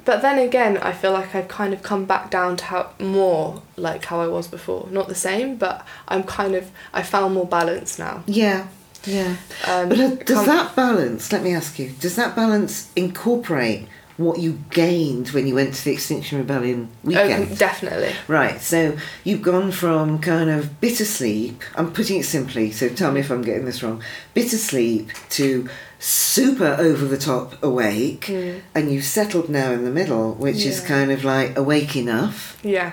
but 0.04 0.22
then 0.22 0.38
again 0.38 0.76
i 0.78 0.92
feel 0.92 1.12
like 1.12 1.34
i've 1.34 1.48
kind 1.48 1.72
of 1.74 1.82
come 1.82 2.04
back 2.04 2.30
down 2.30 2.56
to 2.56 2.64
how 2.64 2.90
more 2.98 3.62
like 3.76 4.04
how 4.06 4.20
i 4.20 4.26
was 4.26 4.48
before 4.48 4.88
not 4.90 5.08
the 5.08 5.14
same 5.14 5.56
but 5.56 5.84
i'm 6.08 6.22
kind 6.22 6.54
of 6.54 6.70
i 6.92 7.02
found 7.02 7.34
more 7.34 7.46
balance 7.46 7.98
now 7.98 8.22
Yeah, 8.26 8.68
yeah. 9.04 9.36
um, 9.66 9.88
But 9.88 9.98
uh, 10.00 10.14
does 10.16 10.46
that 10.46 10.74
balance? 10.74 11.32
Let 11.32 11.42
me 11.42 11.54
ask 11.54 11.78
you. 11.78 11.90
Does 12.00 12.16
that 12.16 12.34
balance 12.34 12.90
incorporate 12.96 13.86
what 14.16 14.40
you 14.40 14.58
gained 14.70 15.28
when 15.28 15.46
you 15.46 15.54
went 15.54 15.72
to 15.74 15.84
the 15.84 15.92
Extinction 15.92 16.38
Rebellion 16.38 16.88
weekend? 17.04 17.48
oh, 17.52 17.54
definitely 17.54 18.12
Right, 18.26 18.60
so 18.60 18.96
you've 19.22 19.42
gone 19.42 19.70
from 19.70 20.18
kind 20.18 20.50
of 20.50 20.80
bitter 20.80 21.04
sleep, 21.04 21.62
I'm 21.76 21.92
putting 21.92 22.18
it 22.18 22.24
simply, 22.24 22.72
so 22.72 22.88
tell 22.88 23.12
me 23.12 23.20
if 23.20 23.30
I'm 23.30 23.42
getting 23.42 23.64
this 23.64 23.82
wrong, 23.82 24.02
bitter 24.34 24.56
sleep 24.58 25.10
to 25.30 25.68
super 25.98 26.76
over 26.78 27.04
the 27.06 27.18
top 27.18 27.60
awake, 27.62 28.26
Mm. 28.28 28.60
and 28.74 28.92
you've 28.92 29.04
settled 29.04 29.48
now 29.48 29.70
in 29.72 29.84
the 29.84 29.90
middle, 29.90 30.32
which 30.34 30.64
is 30.64 30.80
kind 30.80 31.10
of 31.10 31.24
like 31.24 31.56
awake 31.58 31.96
enough, 31.96 32.56
yeah 32.62 32.92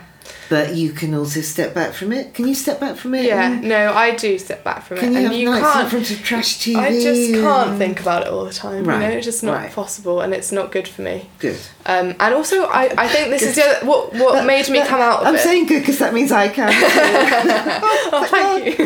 but 0.49 0.73
you 0.75 0.91
can 0.91 1.13
also 1.13 1.39
step 1.41 1.73
back 1.75 1.93
from 1.93 2.11
it. 2.11 2.33
Can 2.33 2.47
you 2.47 2.55
step 2.55 2.79
back 2.79 2.95
from 2.97 3.13
it? 3.13 3.25
yeah 3.25 3.59
no 3.61 3.93
i 3.93 4.15
do 4.15 4.39
step 4.39 4.63
back 4.63 4.83
from 4.83 4.97
Can 4.97 5.15
it 5.15 5.21
you 5.21 5.25
and 5.27 5.35
you 5.35 5.49
can't 5.51 5.89
front 5.89 6.09
of 6.09 6.23
trash 6.23 6.57
TV? 6.57 6.75
i 6.77 6.89
just 6.91 7.31
can't 7.33 7.69
and- 7.69 7.77
think 7.77 7.99
about 7.99 8.23
it 8.23 8.29
all 8.29 8.43
the 8.45 8.51
time 8.53 8.85
you 8.85 8.89
Right, 8.89 9.01
know 9.01 9.09
it's 9.17 9.25
just 9.25 9.43
not 9.43 9.53
right. 9.55 9.71
possible 9.71 10.21
and 10.21 10.33
it's 10.33 10.51
not 10.51 10.71
good 10.71 10.87
for 10.87 11.03
me 11.03 11.29
Good. 11.37 11.57
um, 11.85 12.15
and 12.19 12.33
also 12.33 12.65
I, 12.65 12.91
I 12.97 13.07
think 13.07 13.29
this 13.29 13.43
is 13.43 13.55
the 13.55 13.65
other, 13.65 13.85
what 13.85 14.13
what 14.13 14.33
That- 14.33 14.45
made 14.47 14.67
me 14.69 14.79
that- 14.79 14.87
come 14.87 14.99
out 15.01 15.21
of 15.21 15.27
I'm 15.27 15.35
it 15.35 15.41
saying 15.41 15.67
good 15.67 15.81
because 15.81 15.99
that 15.99 16.11
means 16.13 16.31
I 16.31 16.47
can. 16.47 16.69
oh, 18.13 18.27
thank 18.29 18.79
you. 18.79 18.85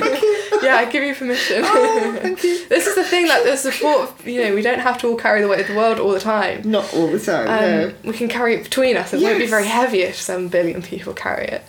Yeah, 0.63 0.75
I 0.75 0.85
give 0.91 1.03
you 1.03 1.13
permission. 1.15 1.61
Oh, 1.65 2.17
thank 2.21 2.43
you. 2.43 2.67
this 2.69 2.87
is 2.87 2.95
the 2.95 3.03
thing, 3.03 3.27
that 3.27 3.43
the 3.45 3.55
support. 3.57 4.25
You 4.25 4.43
know, 4.45 4.55
we 4.55 4.61
don't 4.61 4.79
have 4.79 4.97
to 4.99 5.07
all 5.07 5.15
carry 5.15 5.41
the 5.41 5.47
weight 5.47 5.61
of 5.61 5.67
the 5.67 5.75
world 5.75 5.99
all 5.99 6.11
the 6.11 6.19
time. 6.19 6.61
Not 6.69 6.93
all 6.93 7.07
the 7.07 7.19
time. 7.19 7.47
Um, 7.47 7.59
no. 7.59 7.93
We 8.11 8.13
can 8.13 8.27
carry 8.27 8.55
it 8.55 8.63
between 8.63 8.97
us. 8.97 9.13
It 9.13 9.21
won't 9.21 9.39
be 9.39 9.47
very 9.47 9.65
heavy 9.67 10.01
if 10.01 10.15
seven 10.15 10.47
billion 10.49 10.81
people 10.81 11.13
carry 11.13 11.45
it. 11.47 11.63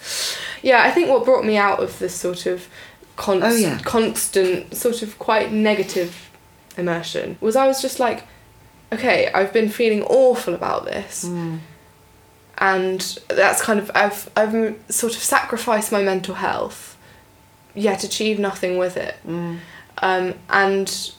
Yeah, 0.63 0.83
I 0.83 0.91
think 0.91 1.09
what 1.09 1.25
brought 1.25 1.45
me 1.45 1.57
out 1.57 1.81
of 1.83 1.99
this 1.99 2.15
sort 2.15 2.47
of 2.47 2.69
const- 3.17 3.47
Oh, 3.47 3.55
yeah. 3.55 3.79
constant, 3.81 4.75
sort 4.77 5.03
of 5.03 5.19
quite 5.19 5.53
negative 5.53 6.31
immersion 6.77 7.37
was 7.41 7.57
I 7.57 7.67
was 7.67 7.81
just 7.83 7.99
like, 8.01 8.25
okay, 8.93 9.31
I've 9.33 9.53
been 9.53 9.69
feeling 9.69 10.03
awful 10.05 10.55
about 10.55 10.85
this 10.85 11.25
Mm. 11.25 11.61
and 12.59 13.19
that's 13.29 13.63
kind 13.63 13.79
of 13.81 13.91
I've 13.95 14.31
I've 14.37 14.53
sort 14.89 15.15
of 15.15 15.23
sacrificed 15.23 15.93
my 15.93 16.03
mental 16.03 16.35
health, 16.37 16.90
yet 17.75 18.05
achieve 18.05 18.39
nothing 18.39 18.79
with 18.79 18.97
it. 18.97 19.17
Mm. 19.27 19.59
Um, 19.99 20.35
and 20.49 21.13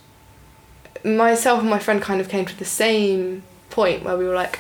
myself 1.04 1.62
and 1.62 1.70
my 1.70 1.80
friend 1.80 2.02
kind 2.02 2.22
of 2.22 2.30
came 2.30 2.46
to 2.46 2.58
the 2.58 2.66
same 2.66 3.44
point 3.70 4.04
where 4.04 4.18
we 4.18 4.26
were 4.26 4.36
like, 4.36 4.60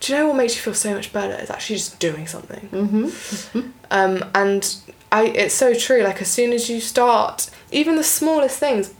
do 0.00 0.12
you 0.12 0.18
know 0.18 0.28
what 0.28 0.36
makes 0.36 0.54
you 0.56 0.62
feel 0.62 0.74
so 0.74 0.94
much 0.94 1.12
better? 1.12 1.34
It's 1.34 1.50
actually 1.50 1.76
just 1.76 1.98
doing 1.98 2.26
something. 2.26 2.68
Mm-hmm. 2.72 3.60
Um, 3.90 4.22
and 4.34 4.76
I, 5.10 5.28
it's 5.28 5.54
so 5.54 5.72
true. 5.72 6.02
Like 6.02 6.20
as 6.20 6.28
soon 6.28 6.52
as 6.52 6.68
you 6.68 6.78
start, 6.78 7.48
even 7.72 7.96
the 7.96 8.04
smallest 8.04 8.58
things, 8.58 8.92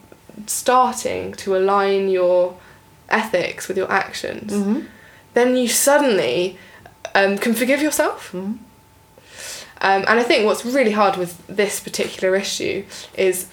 starting 0.47 1.35
to 1.35 1.55
align 1.55 2.09
your 2.09 2.57
ethics 3.11 3.69
with 3.69 3.77
your 3.77 3.91
actions, 3.93 4.51
Mm-hmm. 4.51 4.81
then 5.35 5.57
you 5.57 5.69
suddenly 5.69 6.59
um, 7.15 7.37
can 7.37 7.53
forgive 7.53 7.83
yourself. 7.83 8.35
Um, 9.81 10.05
and 10.09 10.19
I 10.19 10.23
think 10.23 10.45
what's 10.45 10.65
really 10.65 10.93
hard 10.93 11.17
with 11.17 11.47
this 11.47 11.81
particular 11.81 12.35
issue 12.35 12.85
is, 13.15 13.47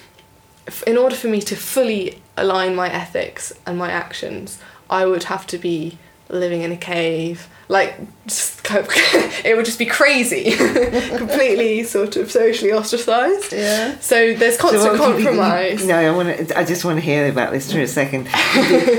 f- 0.68 0.84
in 0.84 0.98
order 0.98 1.16
for 1.16 1.28
me 1.28 1.42
to 1.42 1.56
fully 1.56 2.22
align 2.38 2.76
my 2.76 2.90
ethics 2.90 3.54
and 3.66 3.78
my 3.78 3.92
actions, 3.92 4.60
I 4.90 5.06
would 5.06 5.24
have 5.26 5.46
to 5.48 5.58
be 5.58 5.98
living 6.30 6.62
in 6.64 6.72
a 6.72 6.78
cave 6.78 7.48
like 7.68 7.96
just 8.28 8.62
it 8.72 9.56
would 9.56 9.66
just 9.66 9.80
be 9.80 9.86
crazy, 9.88 10.52
completely 11.18 11.84
sort 11.84 12.16
of 12.16 12.32
socially 12.32 12.72
ostracized. 12.72 13.54
Yeah. 13.54 13.98
So 14.00 14.36
there's 14.36 14.58
constant 14.58 14.84
So 14.84 14.92
you 15.10 15.18
be- 15.18 15.24
compromise. 15.24 15.86
no, 15.86 15.96
I 15.96 16.12
want 16.16 16.48
to. 16.50 16.60
I 16.60 16.64
just 16.64 16.86
want 16.86 16.98
to 17.00 17.02
hear 17.06 17.28
about 17.28 17.52
this 17.52 17.72
for 17.72 17.80
a 17.80 17.88
second. 17.88 18.28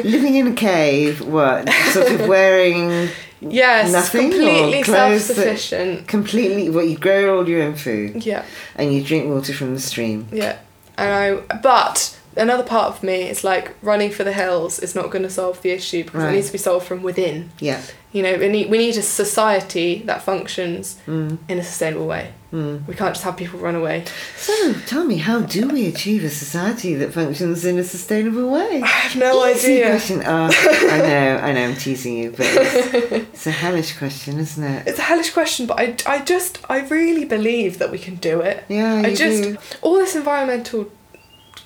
Living 0.05 0.35
in 0.35 0.49
a 0.49 0.53
cave, 0.55 1.21
what? 1.21 1.69
Sort 1.93 2.11
of 2.11 2.27
wearing 2.29 3.09
Yes, 3.41 3.93
nothing 3.93 4.31
completely 4.31 4.81
or 4.81 4.85
clothes 4.85 5.29
that- 5.29 5.35
self-sufficient. 5.37 6.09
completely. 6.09 6.71
What 6.71 6.89
you 6.89 6.97
grow 6.97 7.37
all 7.39 7.49
your 7.49 7.63
own 7.63 7.75
food 7.77 8.25
Yeah, 8.25 8.45
and 8.77 8.93
you 8.95 9.03
drink 9.03 9.29
water 9.29 9.53
from 9.53 9.75
the 9.75 9.81
stream. 9.81 10.27
yeah. 10.33 10.57
And 10.99 11.13
I, 11.13 11.57
but 11.59 12.17
another 12.37 12.63
part 12.63 12.87
of 12.95 13.03
me 13.03 13.29
is 13.29 13.45
like 13.45 13.73
running 13.83 14.11
for 14.11 14.25
the 14.25 14.33
hills 14.33 14.79
is 14.79 14.95
not 14.95 15.11
going 15.11 15.23
to 15.25 15.31
solve 15.31 15.61
the 15.61 15.71
issue 15.71 16.05
because 16.05 16.23
Right. 16.23 16.33
it 16.33 16.37
needs 16.37 16.47
to 16.47 16.53
be 16.53 16.59
solved 16.59 16.87
from 16.87 17.03
within. 17.03 17.51
Yeah. 17.61 17.81
You 18.13 18.23
know, 18.23 18.37
we 18.39 18.49
need 18.49 18.71
we 18.71 18.79
need 18.79 18.97
a 18.97 19.03
society 19.03 20.03
that 20.07 20.23
functions 20.23 20.97
Mm, 21.07 21.37
in 21.49 21.59
a 21.59 21.63
sustainable 21.63 22.07
way. 22.07 22.31
Mm. 22.53 22.87
We 22.87 22.95
can't 22.95 23.15
just 23.15 23.25
have 23.25 23.37
people 23.37 23.59
run 23.59 23.75
away. 23.75 24.05
So, 24.37 24.73
tell 24.87 25.05
me, 25.05 25.17
how 25.19 25.41
do 25.41 25.69
we 25.69 25.87
achieve 25.87 26.25
a 26.25 26.29
society 26.31 26.95
that 26.95 27.13
functions 27.13 27.65
in 27.65 27.79
a 27.79 27.85
sustainable 27.85 28.51
way? 28.51 28.83
I 28.83 28.87
have 28.87 29.17
no 29.17 29.45
Easy 29.47 29.75
idea. 29.83 29.91
question. 29.91 30.23
Oh, 30.25 30.49
I 30.53 30.99
know, 30.99 31.37
I 31.43 31.53
know, 31.53 31.65
I'm 31.69 31.77
teasing 31.77 32.17
you, 32.19 32.31
but 32.31 32.47
it's, 32.47 32.95
it's 33.35 33.47
a 33.47 33.51
hellish 33.51 33.97
question, 33.99 34.39
isn't 34.39 34.63
it? 34.63 34.87
It's 34.87 34.99
a 34.99 35.03
hellish 35.03 35.33
question, 35.33 35.67
but 35.67 35.79
I, 35.81 35.97
I 36.07 36.25
just 36.25 36.59
I 36.69 36.81
really 36.87 37.25
believe 37.25 37.79
that 37.79 37.91
we 37.91 37.99
can 37.99 38.17
do 38.17 38.41
it. 38.41 38.65
Yeah, 38.69 39.03
I 39.05 39.15
just 39.15 39.43
do. 39.43 39.57
all 39.83 39.95
this 39.95 40.15
environmental 40.17 40.91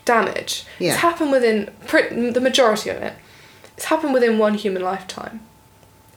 damage. 0.04 0.64
Yeah. 0.78 0.92
It's 0.92 1.00
happened 1.00 1.30
within 1.30 1.70
the 2.32 2.40
majority 2.40 2.90
of 2.90 2.96
it. 3.02 3.14
It's 3.76 3.87
happened 3.87 4.12
within 4.12 4.38
one 4.38 4.54
human 4.54 4.82
lifetime. 4.82 5.40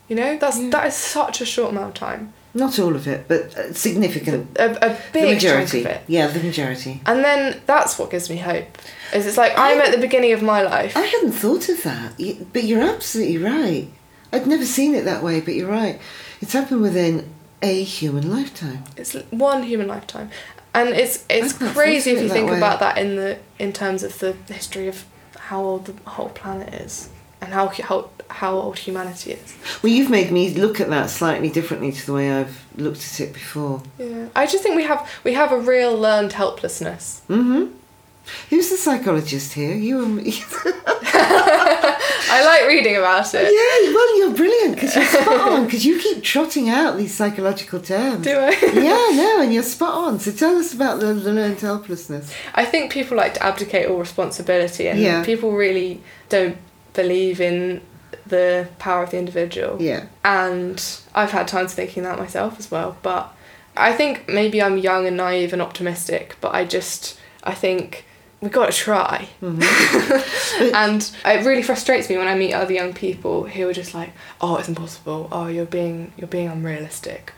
You 0.08 0.16
know, 0.16 0.36
that's 0.38 0.58
Yeah. 0.58 0.70
that 0.70 0.86
is 0.88 0.94
such 0.94 1.40
a 1.40 1.46
short 1.46 1.70
amount 1.72 1.88
of 1.88 1.94
time. 1.94 2.32
Not 2.56 2.78
all 2.78 2.94
of 2.94 3.08
it, 3.08 3.26
but 3.26 3.74
significant. 3.76 4.56
A, 4.58 4.70
a 4.70 4.88
The 4.90 4.96
big 5.12 5.40
chunk 5.40 5.42
majority. 5.42 5.80
of 5.80 5.86
it. 5.86 6.00
Yeah, 6.06 6.28
the 6.28 6.40
majority. 6.40 7.00
And 7.04 7.24
then 7.24 7.60
that's 7.66 7.98
what 7.98 8.10
gives 8.10 8.30
me 8.30 8.36
hope. 8.36 8.78
Is 9.12 9.26
it's 9.26 9.36
like 9.36 9.52
I'm 9.56 9.80
at 9.80 9.90
the 9.90 9.98
beginning 10.00 10.32
of 10.32 10.42
my 10.42 10.62
life. 10.62 10.96
I 10.96 11.00
hadn't 11.00 11.32
thought 11.32 11.68
of 11.68 11.82
that, 11.82 12.12
but 12.52 12.62
you're 12.64 12.82
absolutely 12.82 13.38
right. 13.38 13.88
I'd 14.32 14.46
never 14.46 14.64
seen 14.64 14.94
it 14.94 15.04
that 15.04 15.22
way, 15.22 15.40
but 15.40 15.54
you're 15.54 15.68
right. 15.70 16.00
It's 16.40 16.52
happened 16.52 16.82
within 16.82 17.28
a 17.62 17.82
human 17.82 18.30
lifetime. 18.30 18.84
It's 18.96 19.14
one 19.30 19.62
human 19.64 19.88
lifetime, 19.88 20.30
and 20.74 20.90
it's 20.90 21.24
it's 21.28 21.52
crazy 21.52 22.12
if 22.12 22.22
you 22.22 22.28
think 22.28 22.50
way. 22.50 22.56
about 22.56 22.78
that 22.80 22.98
in 22.98 23.16
the 23.16 23.38
in 23.58 23.72
terms 23.72 24.02
of 24.04 24.18
the 24.20 24.32
history 24.48 24.86
of 24.86 25.04
how 25.38 25.60
old 25.62 25.86
the 25.86 26.10
whole 26.10 26.28
planet 26.30 26.72
is 26.74 27.08
and 27.44 27.52
how 27.52 27.68
how 27.68 28.10
how 28.30 28.54
old 28.54 28.78
humanity 28.78 29.32
is. 29.32 29.54
Well, 29.82 29.92
you've 29.92 30.10
made 30.10 30.30
me 30.32 30.50
look 30.54 30.80
at 30.80 30.88
that 30.90 31.10
slightly 31.10 31.50
differently 31.50 31.92
to 31.92 32.06
the 32.06 32.12
way 32.12 32.32
I've 32.32 32.64
looked 32.76 33.04
at 33.04 33.20
it 33.20 33.32
before. 33.32 33.82
Yeah, 33.98 34.26
I 34.34 34.46
just 34.46 34.62
think 34.62 34.74
we 34.76 34.84
have 34.84 35.08
we 35.24 35.34
have 35.34 35.52
a 35.52 35.58
real 35.58 35.96
learned 35.96 36.32
helplessness. 36.32 37.22
Mm-hmm. 37.28 37.72
Who's 38.48 38.70
the 38.70 38.76
psychologist 38.78 39.52
here? 39.52 39.74
You 39.74 40.02
and 40.02 40.16
me. 40.16 40.32
I 41.46 42.42
like 42.44 42.66
reading 42.66 42.96
about 42.96 43.32
it. 43.34 43.42
yeah, 43.44 43.94
well, 43.94 44.18
you're 44.18 44.34
brilliant 44.34 44.74
because 44.74 44.96
you're 44.96 45.04
spot 45.22 45.40
on 45.52 45.64
because 45.66 45.84
you 45.84 45.98
keep 46.00 46.22
trotting 46.22 46.68
out 46.68 46.96
these 46.96 47.14
psychological 47.14 47.80
terms. 47.80 48.24
Do 48.24 48.36
I? 48.36 48.50
yeah, 48.72 49.16
no, 49.16 49.40
and 49.42 49.52
you're 49.52 49.62
spot 49.62 49.94
on. 49.94 50.18
So 50.20 50.32
tell 50.32 50.56
us 50.56 50.72
about 50.74 51.00
the, 51.00 51.12
the 51.14 51.32
learned 51.32 51.60
helplessness. 51.60 52.32
I 52.54 52.64
think 52.64 52.90
people 52.92 53.16
like 53.16 53.34
to 53.34 53.42
abdicate 53.42 53.88
all 53.88 53.98
responsibility, 53.98 54.88
and 54.88 54.98
Yeah. 54.98 55.24
people 55.24 55.52
really 55.52 56.00
don't 56.28 56.56
believe 56.94 57.40
in 57.40 57.80
the 58.26 58.68
power 58.78 59.02
of 59.02 59.10
the 59.10 59.18
individual. 59.18 59.80
Yeah. 59.80 60.06
And 60.24 60.82
I've 61.14 61.30
had 61.32 61.46
times 61.46 61.74
thinking 61.74 62.02
that 62.04 62.18
myself 62.18 62.58
as 62.58 62.70
well. 62.70 62.96
But 63.02 63.34
I 63.76 63.92
think 63.92 64.28
maybe 64.28 64.62
I'm 64.62 64.78
young 64.78 65.06
and 65.06 65.16
naive 65.16 65.52
and 65.52 65.60
optimistic, 65.60 66.36
but 66.40 66.54
I 66.54 66.64
just, 66.64 67.18
I 67.42 67.52
think 67.54 68.06
we 68.40 68.48
got 68.48 68.70
to 68.70 68.72
try. 68.72 69.28
Mm-hmm. 69.42 70.74
and 70.74 71.10
it 71.24 71.44
really 71.44 71.62
frustrates 71.62 72.08
me 72.08 72.16
when 72.16 72.28
I 72.28 72.34
meet 72.34 72.52
other 72.54 72.72
young 72.72 72.92
people 72.94 73.44
who 73.46 73.68
are 73.68 73.72
just 73.72 73.94
like, 73.94 74.12
oh, 74.40 74.56
it's 74.56 74.68
impossible. 74.68 75.28
Oh, 75.32 75.48
you're 75.48 75.66
being, 75.66 76.12
you're 76.16 76.28
being 76.28 76.48
unrealistic. 76.48 77.32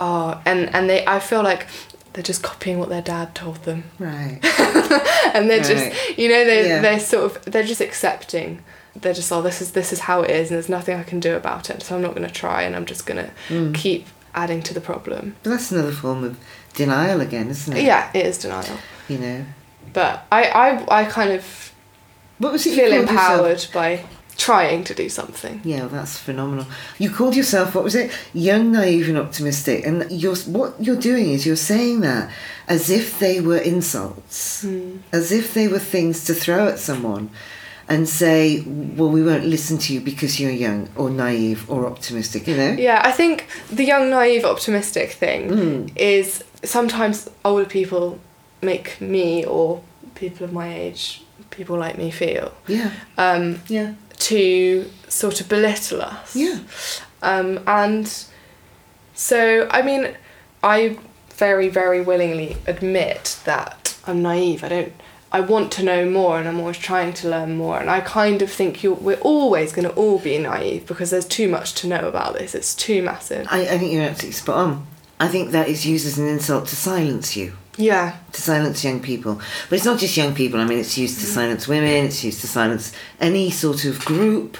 Oh, 0.00 0.40
and, 0.46 0.74
and 0.74 0.88
they, 0.88 1.04
I 1.06 1.18
feel 1.20 1.42
like 1.42 1.66
they're 2.12 2.22
just 2.22 2.42
copying 2.42 2.78
what 2.78 2.88
their 2.88 3.02
dad 3.02 3.34
told 3.34 3.62
them. 3.64 3.84
Right. 3.98 4.38
and 5.34 5.50
they're 5.50 5.58
Right. 5.58 5.90
just, 5.92 6.18
you 6.18 6.28
know, 6.28 6.44
they, 6.44 6.68
Yeah. 6.68 6.80
they're 6.82 7.00
sort 7.00 7.24
of, 7.36 7.44
they're 7.44 7.62
just 7.64 7.80
accepting. 7.80 8.62
They're 9.00 9.14
just, 9.14 9.30
oh, 9.32 9.42
this 9.42 9.60
is, 9.62 9.72
this 9.72 9.92
is 9.92 10.00
how 10.00 10.22
it 10.22 10.30
is 10.30 10.50
and 10.50 10.56
there's 10.56 10.68
nothing 10.68 10.98
I 10.98 11.02
can 11.02 11.20
do 11.20 11.36
about 11.36 11.70
it. 11.70 11.82
So 11.82 11.94
I'm 11.96 12.02
not 12.02 12.14
going 12.14 12.26
to 12.26 12.32
try 12.34 12.62
and 12.62 12.74
I'm 12.76 12.86
just 12.86 13.06
going 13.06 13.24
to 13.24 13.30
Mm. 13.48 13.74
keep 13.74 14.06
adding 14.34 14.62
to 14.62 14.74
the 14.74 14.80
problem. 14.80 15.36
But 15.42 15.50
that's 15.50 15.70
another 15.72 15.92
form 15.92 16.24
of 16.24 16.36
denial 16.74 17.20
again, 17.20 17.48
isn't 17.50 17.76
it? 17.76 17.84
Yeah, 17.84 18.10
it 18.14 18.26
is 18.26 18.38
denial. 18.38 18.78
You 19.08 19.18
know. 19.18 19.44
But 19.92 20.26
I, 20.30 20.44
I, 20.44 21.00
I 21.00 21.04
kind 21.06 21.32
of 21.32 21.72
What 22.38 22.52
was 22.52 22.66
it? 22.66 22.70
you 22.70 22.76
feel 22.76 22.90
called 22.90 23.00
yourself? 23.10 23.10
empowered 23.10 23.66
by 23.72 24.04
trying 24.36 24.84
to 24.84 24.94
do 24.94 25.08
something. 25.08 25.60
Yeah, 25.64 25.80
well, 25.80 25.88
that's 25.88 26.16
phenomenal. 26.18 26.66
You 26.98 27.10
called 27.10 27.34
yourself 27.34 27.74
what 27.74 27.82
was 27.84 27.94
it? 27.96 28.12
Young, 28.32 28.70
naive, 28.70 29.08
and 29.08 29.18
optimistic. 29.18 29.84
And 29.86 30.08
you're 30.12 30.36
what 30.36 30.74
you're 30.80 30.94
doing 30.96 31.30
is 31.30 31.44
you're 31.46 31.56
saying 31.56 32.00
that 32.02 32.30
as 32.68 32.88
if 32.90 33.18
they 33.18 33.40
were 33.40 33.56
insults, 33.58 34.62
Hmm. 34.62 34.98
as 35.12 35.32
if 35.32 35.54
they 35.54 35.66
were 35.68 35.80
things 35.80 36.24
to 36.26 36.34
throw 36.34 36.68
at 36.68 36.78
someone, 36.78 37.30
and 37.88 38.08
say, 38.08 38.62
"Well, 38.96 39.08
we 39.08 39.22
won't 39.22 39.44
listen 39.46 39.78
to 39.78 39.94
you 39.94 40.00
because 40.00 40.38
you're 40.40 40.50
young 40.66 40.88
or 40.96 41.08
naive 41.10 41.70
or 41.70 41.86
optimistic." 41.86 42.46
You 42.46 42.56
know? 42.56 42.72
Yeah, 42.72 43.00
I 43.04 43.12
think 43.12 43.46
the 43.70 43.84
young, 43.84 44.10
naive, 44.10 44.44
optimistic 44.44 45.12
thing 45.12 45.50
Mm. 45.50 45.90
is 45.96 46.44
sometimes 46.64 47.28
older 47.44 47.64
people 47.64 48.18
make 48.62 49.00
me 49.00 49.44
or 49.44 49.80
people 50.14 50.44
of 50.44 50.52
my 50.52 50.68
age, 50.74 51.22
people 51.50 51.76
like 51.78 51.96
me, 51.96 52.10
feel 52.10 52.52
Yeah. 52.66 52.90
um, 53.16 53.60
Yeah. 53.68 53.92
to 54.18 54.84
sort 55.08 55.40
of 55.40 55.48
belittle 55.48 56.02
us. 56.02 56.34
Yeah. 56.34 56.58
Um, 57.22 57.60
and 57.66 58.06
so, 59.14 59.66
I 59.70 59.82
mean, 59.82 60.08
I 60.62 60.98
very, 61.36 61.68
very 61.68 62.00
willingly 62.00 62.56
admit 62.66 63.36
that 63.44 63.94
I'm 64.06 64.22
naive. 64.22 64.64
I 64.64 64.68
don't. 64.68 64.92
I 65.30 65.40
want 65.40 65.70
to 65.72 65.82
know 65.82 66.08
more, 66.08 66.38
and 66.38 66.48
I'm 66.48 66.58
always 66.58 66.78
trying 66.78 67.12
to 67.14 67.28
learn 67.28 67.56
more. 67.56 67.78
And 67.78 67.90
I 67.90 68.00
kind 68.00 68.40
of 68.40 68.50
think 68.50 68.82
you're, 68.82 68.94
we're 68.94 69.20
always 69.20 69.72
going 69.72 69.86
to 69.86 69.94
all 69.94 70.18
be 70.18 70.38
naive 70.38 70.86
because 70.86 71.10
there's 71.10 71.26
too 71.26 71.48
much 71.48 71.74
to 71.74 71.86
know 71.86 72.08
about 72.08 72.34
this. 72.34 72.54
It's 72.54 72.74
too 72.74 73.02
massive. 73.02 73.46
I, 73.50 73.62
I 73.62 73.78
think 73.78 73.92
you're 73.92 74.02
absolutely 74.02 74.32
spot 74.32 74.56
on. 74.56 74.86
I 75.20 75.28
think 75.28 75.50
that 75.50 75.68
is 75.68 75.84
used 75.84 76.06
as 76.06 76.18
an 76.18 76.28
insult 76.28 76.68
to 76.68 76.76
silence 76.76 77.36
you. 77.36 77.54
Yeah, 77.76 78.16
to 78.32 78.40
silence 78.40 78.82
young 78.82 79.00
people. 79.00 79.40
But 79.68 79.76
it's 79.76 79.84
not 79.84 80.00
just 80.00 80.16
young 80.16 80.34
people, 80.34 80.60
I 80.60 80.64
mean, 80.64 80.78
it's 80.78 80.98
used 80.98 81.20
to 81.20 81.26
mm-hmm. 81.26 81.34
silence 81.34 81.68
women, 81.68 82.06
it's 82.06 82.24
used 82.24 82.40
to 82.40 82.48
silence 82.48 82.92
any 83.20 83.50
sort 83.50 83.84
of 83.84 84.04
group 84.04 84.56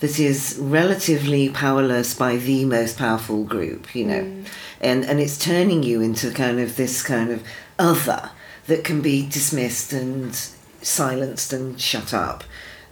that 0.00 0.18
is 0.18 0.56
relatively 0.60 1.48
powerless 1.48 2.14
by 2.14 2.36
the 2.36 2.64
most 2.64 2.96
powerful 2.96 3.44
group, 3.44 3.94
you 3.94 4.04
know. 4.04 4.22
Mm. 4.22 4.46
And, 4.80 5.04
and 5.04 5.20
it's 5.20 5.36
turning 5.36 5.82
you 5.82 6.00
into 6.00 6.30
kind 6.30 6.58
of 6.58 6.76
this 6.76 7.02
kind 7.02 7.30
of 7.30 7.42
other 7.78 8.30
that 8.70 8.84
can 8.84 9.02
be 9.02 9.28
dismissed 9.28 9.92
and 9.92 10.34
silenced 10.80 11.52
and 11.52 11.80
shut 11.80 12.14
up. 12.14 12.44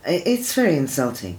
It's 0.05 0.53
very 0.53 0.77
insulting. 0.77 1.39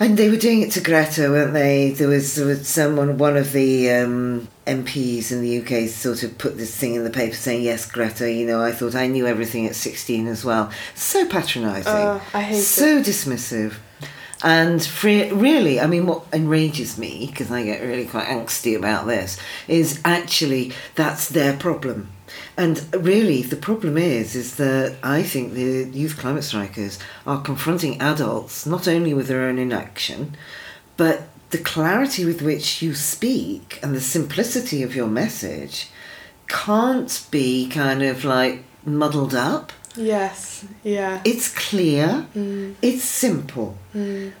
And 0.00 0.16
they 0.16 0.30
were 0.30 0.36
doing 0.36 0.62
it 0.62 0.72
to 0.72 0.80
Greta, 0.80 1.30
weren't 1.30 1.52
they? 1.52 1.90
There 1.90 2.08
was, 2.08 2.34
there 2.34 2.46
was 2.46 2.66
someone, 2.66 3.18
one 3.18 3.36
of 3.36 3.52
the 3.52 3.90
um, 3.90 4.48
MPs 4.66 5.30
in 5.30 5.42
the 5.42 5.60
UK 5.60 5.88
sort 5.88 6.22
of 6.22 6.38
put 6.38 6.56
this 6.56 6.76
thing 6.76 6.94
in 6.94 7.04
the 7.04 7.10
paper 7.10 7.36
saying, 7.36 7.62
yes, 7.62 7.88
Greta, 7.88 8.32
you 8.32 8.46
know, 8.46 8.62
I 8.62 8.72
thought 8.72 8.94
I 8.94 9.06
knew 9.06 9.26
everything 9.26 9.66
at 9.66 9.76
16 9.76 10.26
as 10.26 10.44
well. 10.44 10.72
So 10.94 11.28
patronising. 11.28 11.92
Uh, 11.92 12.20
I 12.34 12.42
hate 12.42 12.62
So 12.62 13.00
dismissive. 13.00 13.74
And 14.42 14.86
really, 15.04 15.80
I 15.80 15.86
mean, 15.86 16.06
what 16.06 16.24
enrages 16.32 16.98
me, 16.98 17.28
because 17.30 17.50
I 17.50 17.62
get 17.64 17.82
really 17.82 18.06
quite 18.06 18.26
angsty 18.26 18.76
about 18.76 19.06
this, 19.06 19.38
is 19.68 20.00
actually 20.04 20.72
that's 20.94 21.28
their 21.28 21.56
problem. 21.56 22.08
And 22.56 22.84
really, 22.92 23.42
the 23.42 23.56
problem 23.56 23.96
is, 23.96 24.34
is 24.34 24.56
that 24.56 24.96
I 25.02 25.22
think 25.22 25.52
the 25.52 25.88
youth 25.92 26.18
climate 26.18 26.44
strikers 26.44 26.98
are 27.26 27.40
confronting 27.40 28.00
adults 28.00 28.66
not 28.66 28.88
only 28.88 29.14
with 29.14 29.28
their 29.28 29.42
own 29.42 29.58
inaction, 29.58 30.36
but 30.96 31.28
the 31.50 31.58
clarity 31.58 32.24
with 32.24 32.42
which 32.42 32.82
you 32.82 32.94
speak 32.94 33.78
and 33.82 33.94
the 33.94 34.00
simplicity 34.00 34.82
of 34.82 34.96
your 34.96 35.06
message 35.06 35.88
can't 36.48 37.26
be 37.30 37.68
kind 37.68 38.02
of 38.02 38.24
like 38.24 38.64
muddled 38.84 39.34
up. 39.34 39.72
Yes, 39.96 40.64
yeah. 40.82 41.20
It's 41.24 41.48
clear, 41.52 42.26
Mm, 42.34 42.74
it's 42.82 43.04
simple. 43.04 43.76
mm. 43.94 44.32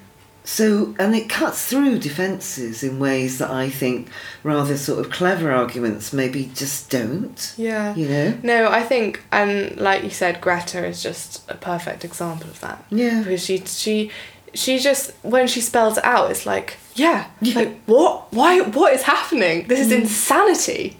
So, 0.44 0.92
and 0.98 1.14
it 1.14 1.28
cuts 1.28 1.66
through 1.66 2.00
defences 2.00 2.82
in 2.82 2.98
ways 2.98 3.38
that 3.38 3.48
I 3.52 3.70
think 3.70 4.08
rather 4.42 4.76
sort 4.76 4.98
of 5.06 5.12
clever 5.12 5.52
arguments 5.52 6.12
maybe 6.12 6.50
just 6.52 6.90
don't. 6.90 7.54
Yeah. 7.56 7.94
You 7.94 8.08
know? 8.08 8.38
No, 8.42 8.68
I 8.68 8.82
think, 8.82 9.22
and 9.30 9.76
like 9.80 10.02
you 10.02 10.10
said, 10.10 10.40
Greta 10.40 10.84
is 10.84 11.00
just 11.00 11.48
a 11.48 11.54
perfect 11.54 12.04
example 12.04 12.50
of 12.50 12.58
that. 12.60 12.84
Yeah. 12.90 13.20
because 13.22 13.44
she 13.44 13.58
she 13.66 14.10
she 14.52 14.80
just 14.80 15.12
when 15.22 15.46
she 15.46 15.60
spells 15.60 15.96
it 15.96 16.04
out, 16.04 16.32
it's 16.32 16.44
like, 16.44 16.76
yeah, 16.96 17.26
Yeah. 17.40 17.54
like 17.60 17.80
what? 17.86 18.32
Why? 18.32 18.62
What 18.62 18.92
is 18.94 19.02
happening? 19.02 19.68
This 19.68 19.78
is 19.78 19.92
insanity. 19.92 20.96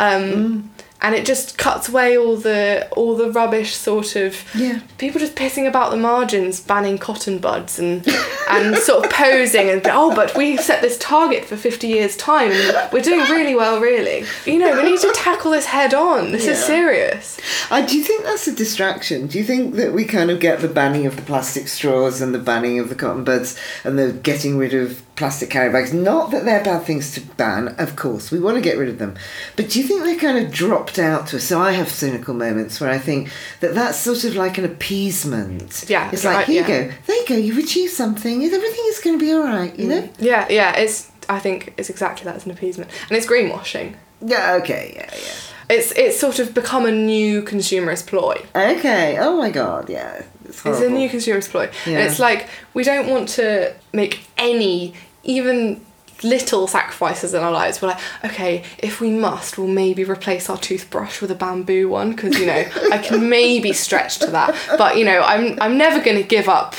Um, 0.00 0.70
and 1.02 1.14
it 1.14 1.26
just 1.26 1.58
cuts 1.58 1.88
away 1.88 2.16
all 2.16 2.36
the 2.36 2.88
all 2.96 3.16
the 3.16 3.30
rubbish 3.30 3.74
sort 3.74 4.16
of 4.16 4.36
Yeah. 4.54 4.80
people 4.98 5.20
just 5.20 5.34
pissing 5.34 5.68
about 5.68 5.90
the 5.90 5.96
margins, 5.96 6.60
banning 6.60 6.98
cotton 6.98 7.38
buds 7.38 7.78
and 7.78 8.06
and 8.50 8.76
sort 8.76 9.04
of 9.04 9.10
posing 9.12 9.68
and 9.68 9.82
oh, 9.86 10.14
but 10.14 10.36
we 10.36 10.56
set 10.56 10.80
this 10.82 10.96
target 10.98 11.44
for 11.44 11.56
fifty 11.56 11.88
years 11.88 12.16
time 12.16 12.50
we're 12.92 13.02
doing 13.02 13.20
really 13.30 13.54
well, 13.54 13.80
really. 13.80 14.24
You 14.46 14.58
know, 14.58 14.74
we 14.82 14.90
need 14.90 15.00
to 15.00 15.12
tackle 15.14 15.50
this 15.50 15.66
head 15.66 15.94
on. 15.94 16.32
This 16.32 16.46
is 16.46 16.62
serious. 16.64 17.38
Uh, 17.70 17.84
do 17.86 17.96
you 17.96 18.02
think 18.04 18.24
that's 18.24 18.46
a 18.48 18.54
distraction? 18.54 19.26
Do 19.26 19.38
you 19.38 19.44
think 19.44 19.74
that 19.76 19.92
we 19.92 20.04
kind 20.04 20.30
of 20.30 20.40
get 20.40 20.60
the 20.60 20.68
banning 20.68 21.06
of 21.06 21.16
the 21.16 21.22
plastic 21.22 21.68
straws 21.68 22.20
and 22.20 22.34
the 22.34 22.38
banning 22.38 22.78
of 22.78 22.88
the 22.88 22.94
cotton 22.94 23.24
buds 23.24 23.58
and 23.84 23.98
the 23.98 24.12
getting 24.12 24.56
rid 24.58 24.74
of 24.74 25.02
plastic 25.16 25.50
carry 25.50 25.72
bags? 25.72 25.92
Not 25.92 26.30
that 26.30 26.44
they're 26.44 26.62
bad 26.62 26.84
things 26.84 27.12
to 27.14 27.20
ban, 27.20 27.68
of 27.78 27.96
course, 27.96 28.30
we 28.30 28.38
want 28.38 28.56
to 28.56 28.60
get 28.60 28.76
rid 28.78 28.88
of 28.88 28.98
them. 28.98 29.14
But 29.56 29.70
do 29.70 29.80
you 29.80 29.86
think 29.86 30.04
they're 30.04 30.18
kind 30.18 30.38
of 30.44 30.52
dropped 30.52 30.98
out 30.98 31.26
to 31.28 31.36
us? 31.36 31.44
So 31.44 31.60
I 31.60 31.72
have 31.72 31.88
cynical 31.88 32.34
moments 32.34 32.80
where 32.80 32.90
I 32.90 32.98
think 32.98 33.30
that 33.60 33.74
that's 33.74 33.98
sort 33.98 34.24
of 34.24 34.36
like 34.36 34.58
an 34.58 34.64
appeasement. 34.64 35.84
Yeah, 35.88 36.10
It's 36.12 36.24
like, 36.24 36.36
right, 36.36 36.46
here 36.46 36.66
yeah. 36.68 36.78
you 36.82 36.88
go, 36.90 36.94
there 37.06 37.16
you 37.16 37.26
go, 37.26 37.34
you've 37.36 37.58
achieved 37.58 37.92
something, 37.92 38.44
everything 38.44 38.84
is 38.88 39.00
going 39.00 39.18
to 39.18 39.24
be 39.24 39.32
all 39.32 39.42
right, 39.44 39.76
you 39.78 39.88
know? 39.88 40.02
Mm, 40.02 40.12
yeah, 40.18 40.46
yeah. 40.50 40.76
It's 40.76 41.10
I 41.28 41.38
think 41.40 41.74
it's 41.76 41.90
exactly 41.90 42.24
that. 42.24 42.36
It's 42.36 42.44
an 42.44 42.52
appeasement 42.52 42.90
and 43.08 43.16
it's 43.16 43.26
greenwashing. 43.26 43.96
Yeah, 44.24 44.58
okay, 44.62 44.92
yeah, 44.96 45.10
yeah. 45.12 45.32
It's 45.68 45.90
it's 45.92 46.18
sort 46.20 46.38
of 46.38 46.54
become 46.54 46.86
a 46.86 46.92
new 46.92 47.42
consumerist 47.42 48.06
ploy. 48.06 48.36
Okay, 48.54 49.18
oh 49.18 49.36
my 49.36 49.50
god, 49.50 49.90
yeah. 49.90 50.22
It's, 50.44 50.64
It's 50.64 50.80
a 50.80 50.88
new 50.88 51.08
consumerist 51.10 51.50
ploy. 51.50 51.64
And 51.84 51.92
Yeah. 51.94 52.06
it's 52.06 52.20
like 52.20 52.48
we 52.72 52.84
don't 52.84 53.08
want 53.08 53.28
to 53.30 53.74
make 53.92 54.20
any 54.38 54.94
even 55.26 55.84
little 56.22 56.66
sacrifices 56.66 57.34
in 57.34 57.42
our 57.42 57.52
lives. 57.52 57.82
We're 57.82 57.88
like, 57.88 58.00
okay, 58.24 58.62
if 58.78 59.00
we 59.02 59.10
must, 59.10 59.58
we'll 59.58 59.66
maybe 59.68 60.02
replace 60.02 60.48
our 60.48 60.56
toothbrush 60.56 61.20
with 61.20 61.30
a 61.30 61.34
bamboo 61.34 61.88
one 61.90 62.12
because 62.12 62.38
you 62.38 62.46
know 62.46 62.64
I 62.90 62.98
can 62.98 63.28
maybe 63.38 63.72
stretch 63.74 64.18
to 64.20 64.28
that. 64.28 64.54
But 64.78 64.96
you 64.96 65.04
know, 65.04 65.20
I'm 65.20 65.60
I'm 65.60 65.76
never 65.76 66.02
going 66.02 66.16
to 66.16 66.22
give 66.26 66.48
up 66.48 66.74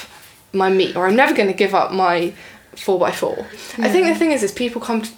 my 0.54 0.70
meat 0.70 0.96
or 0.96 1.06
I'm 1.08 1.16
never 1.16 1.34
going 1.36 1.50
to 1.50 1.54
give 1.54 1.75
up 1.75 1.92
my 1.92 2.34
four 2.75 2.98
by 3.00 3.12
four. 3.12 3.38
I 3.77 3.89
think 3.89 4.08
the 4.08 4.16
thing 4.16 4.32
is, 4.32 4.42
is 4.44 4.51
people 4.51 4.82
come 4.82 5.01
to 5.04 5.12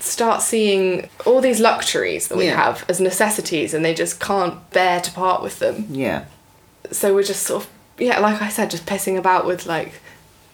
start 0.00 0.42
seeing 0.42 1.08
all 1.24 1.40
these 1.40 1.58
luxuries 1.60 2.28
that 2.28 2.36
we 2.36 2.44
Yeah. 2.46 2.62
have 2.62 2.84
as 2.90 3.00
necessities 3.00 3.72
and 3.72 3.82
they 3.84 3.94
just 3.94 4.20
can't 4.20 4.68
bear 4.70 5.00
to 5.00 5.10
part 5.12 5.42
with 5.42 5.58
them 5.58 5.86
Yeah. 5.90 6.26
so 6.92 7.14
we're 7.14 7.22
just 7.22 7.42
sort 7.44 7.64
of 7.64 7.70
yeah 7.98 8.20
like 8.20 8.40
i 8.42 8.48
said 8.50 8.70
just 8.70 8.84
pissing 8.84 9.16
about 9.18 9.46
with 9.46 9.64
like 9.66 9.94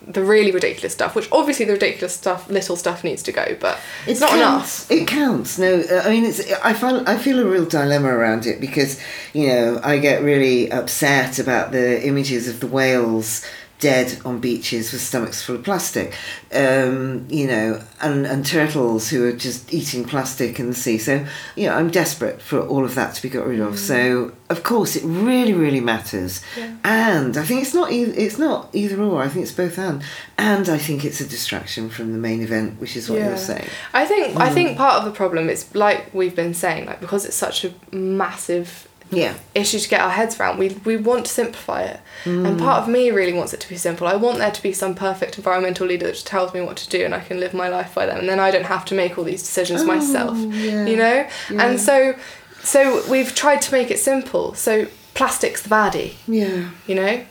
the 0.06 0.22
really 0.22 0.50
ridiculous 0.50 0.92
stuff 0.92 1.14
which 1.14 1.28
obviously 1.32 1.64
the 1.64 1.72
ridiculous 1.72 2.14
stuff 2.14 2.48
little 2.50 2.76
stuff 2.76 3.04
needs 3.04 3.22
to 3.22 3.32
go 3.32 3.56
but 3.60 3.78
it's 4.06 4.20
not 4.20 4.30
counts. 4.30 4.90
enough 4.90 5.02
It 5.02 5.06
counts. 5.08 5.58
No, 5.58 5.80
uh, 5.80 6.02
I 6.04 6.10
mean, 6.10 6.24
it's. 6.24 6.50
I 6.62 6.72
find 6.72 7.08
I 7.08 7.16
feel 7.16 7.38
a 7.38 7.44
real 7.44 7.64
dilemma 7.64 8.08
around 8.08 8.46
it 8.46 8.60
because 8.60 9.00
you 9.32 9.48
know 9.48 9.80
I 9.82 9.98
get 9.98 10.22
really 10.22 10.70
upset 10.70 11.38
about 11.38 11.72
the 11.72 12.04
images 12.06 12.48
of 12.48 12.60
the 12.60 12.66
whales 12.66 13.44
dead 13.82 14.16
on 14.24 14.38
beaches 14.38 14.92
with 14.92 15.00
stomachs 15.02 15.42
full 15.42 15.56
of 15.56 15.64
plastic, 15.64 16.14
um, 16.54 17.26
you 17.28 17.48
know, 17.48 17.82
and, 18.00 18.24
and 18.26 18.46
turtles 18.46 19.10
who 19.10 19.26
are 19.28 19.32
just 19.32 19.74
eating 19.74 20.04
plastic 20.04 20.60
in 20.60 20.68
the 20.68 20.74
sea. 20.74 20.98
So, 20.98 21.26
you 21.56 21.66
know, 21.66 21.74
I'm 21.74 21.90
desperate 21.90 22.40
for 22.40 22.60
all 22.60 22.84
of 22.84 22.94
that 22.94 23.14
to 23.16 23.22
be 23.22 23.28
got 23.28 23.44
rid 23.44 23.58
of. 23.58 23.78
So, 23.80 24.32
of 24.48 24.62
course, 24.62 24.94
it 24.94 25.02
really, 25.04 25.52
really 25.52 25.80
matters. 25.80 26.40
Yeah. 26.56 26.76
And 26.84 27.36
I 27.36 27.42
think 27.44 27.62
it's 27.62 27.74
not 27.74 27.90
either, 27.90 28.12
it's 28.16 28.38
not 28.38 28.68
either 28.72 29.02
or. 29.02 29.20
I 29.20 29.28
think 29.28 29.42
it's 29.42 29.52
both 29.52 29.76
and. 29.78 30.00
And 30.38 30.68
I 30.68 30.78
think 30.78 31.04
it's 31.04 31.20
a 31.20 31.26
distraction 31.26 31.90
from 31.90 32.12
the 32.12 32.18
main 32.18 32.40
event, 32.40 32.80
which 32.80 32.96
is 32.96 33.10
what 33.10 33.18
Yeah. 33.18 33.30
you're 33.30 33.36
saying. 33.52 33.66
i 33.92 34.06
think 34.06 34.36
i 34.36 34.48
Mm. 34.48 34.54
think 34.54 34.76
part 34.78 34.94
of 35.00 35.04
the 35.04 35.10
problem 35.22 35.48
is 35.50 35.60
like 35.74 36.00
we've 36.14 36.36
been 36.36 36.54
saying 36.54 36.86
like 36.86 37.00
because 37.00 37.24
it's 37.24 37.36
such 37.36 37.64
a 37.64 37.70
massive 37.94 38.86
Yeah. 39.12 39.34
issue 39.54 39.78
to 39.78 39.88
get 39.88 40.00
our 40.00 40.10
heads 40.10 40.40
around 40.40 40.58
we 40.58 40.70
we 40.84 40.96
want 40.96 41.26
to 41.26 41.32
simplify 41.32 41.82
it 41.82 42.00
Mm. 42.24 42.46
and 42.46 42.58
part 42.58 42.82
of 42.82 42.88
me 42.88 43.10
really 43.10 43.32
wants 43.32 43.52
it 43.52 43.60
to 43.60 43.68
be 43.68 43.76
simple 43.76 44.06
i 44.06 44.14
want 44.16 44.38
there 44.38 44.50
to 44.52 44.62
be 44.62 44.72
some 44.72 44.94
perfect 44.94 45.36
environmental 45.38 45.86
leader 45.86 46.06
that 46.06 46.16
tells 46.24 46.54
me 46.54 46.60
what 46.60 46.76
to 46.78 46.88
do 46.88 47.04
and 47.04 47.14
i 47.14 47.20
can 47.20 47.38
live 47.40 47.52
my 47.52 47.68
life 47.68 47.94
by 47.94 48.06
them 48.06 48.18
and 48.18 48.28
then 48.28 48.38
i 48.40 48.50
don't 48.50 48.64
have 48.66 48.84
to 48.86 48.94
make 48.94 49.18
all 49.18 49.24
these 49.24 49.42
decisions 49.42 49.84
myself 49.84 50.36
Oh, 50.40 50.50
yeah. 50.50 50.86
you 50.86 50.96
know 50.96 51.26
Yeah. 51.50 51.62
and 51.66 51.80
so 51.80 52.14
so 52.62 53.02
we've 53.10 53.34
tried 53.34 53.60
to 53.62 53.72
make 53.72 53.90
it 53.90 53.98
simple 53.98 54.54
so 54.54 54.86
plastic's 55.14 55.62
the 55.62 55.68
baddie 55.68 56.14
Yeah. 56.28 56.70
you 56.86 56.94
know 56.94 57.24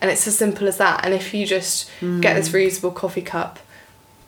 and 0.00 0.10
it's 0.10 0.26
as 0.26 0.36
simple 0.38 0.66
as 0.66 0.76
that 0.78 1.04
and 1.04 1.12
if 1.14 1.34
you 1.34 1.46
just 1.46 1.90
get 2.20 2.34
this 2.36 2.48
reusable 2.50 2.94
coffee 2.94 3.22
cup 3.22 3.58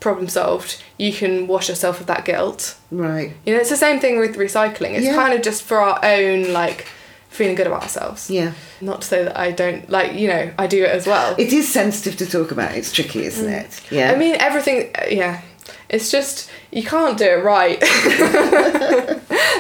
problem 0.01 0.29
solved 0.29 0.83
you 0.99 1.13
can 1.13 1.47
wash 1.47 1.69
yourself 1.69 2.01
of 2.01 2.07
that 2.07 2.25
guilt 2.25 2.77
Right. 2.91 3.33
you 3.45 3.53
know 3.55 3.61
it's 3.61 3.71
the 3.71 3.77
same 3.77 4.01
thing 4.01 4.19
with 4.19 4.37
recycling 4.37 4.93
it's 4.93 5.05
Yeah. 5.07 5.15
kind 5.15 5.33
of 5.35 5.43
just 5.43 5.63
for 5.63 5.79
our 5.79 5.99
own 6.05 6.53
like 6.53 6.87
feeling 7.31 7.55
good 7.55 7.67
about 7.67 7.83
ourselves 7.83 8.29
Yeah. 8.31 8.53
not 8.81 9.01
to 9.03 9.07
say 9.07 9.25
that 9.25 9.37
i 9.39 9.51
don't 9.53 9.89
like 9.89 10.15
you 10.15 10.29
know 10.29 10.53
i 10.59 10.67
do 10.67 10.83
it 10.85 10.91
as 10.91 11.07
well 11.07 11.35
It 11.39 11.53
is 11.53 11.67
sensitive 11.69 12.17
to 12.19 12.27
talk 12.27 12.51
about. 12.51 12.75
It's 12.77 12.93
tricky, 12.93 13.25
isn't 13.25 13.49
it? 13.49 13.81
Yeah. 13.91 14.11
Mm. 14.11 14.15
i 14.15 14.19
mean 14.19 14.35
everything 14.39 14.91
yeah 15.11 15.41
it's 15.89 16.11
just 16.11 16.51
you 16.73 16.83
can't 16.83 17.17
do 17.19 17.25
it 17.25 17.43
right 17.45 17.79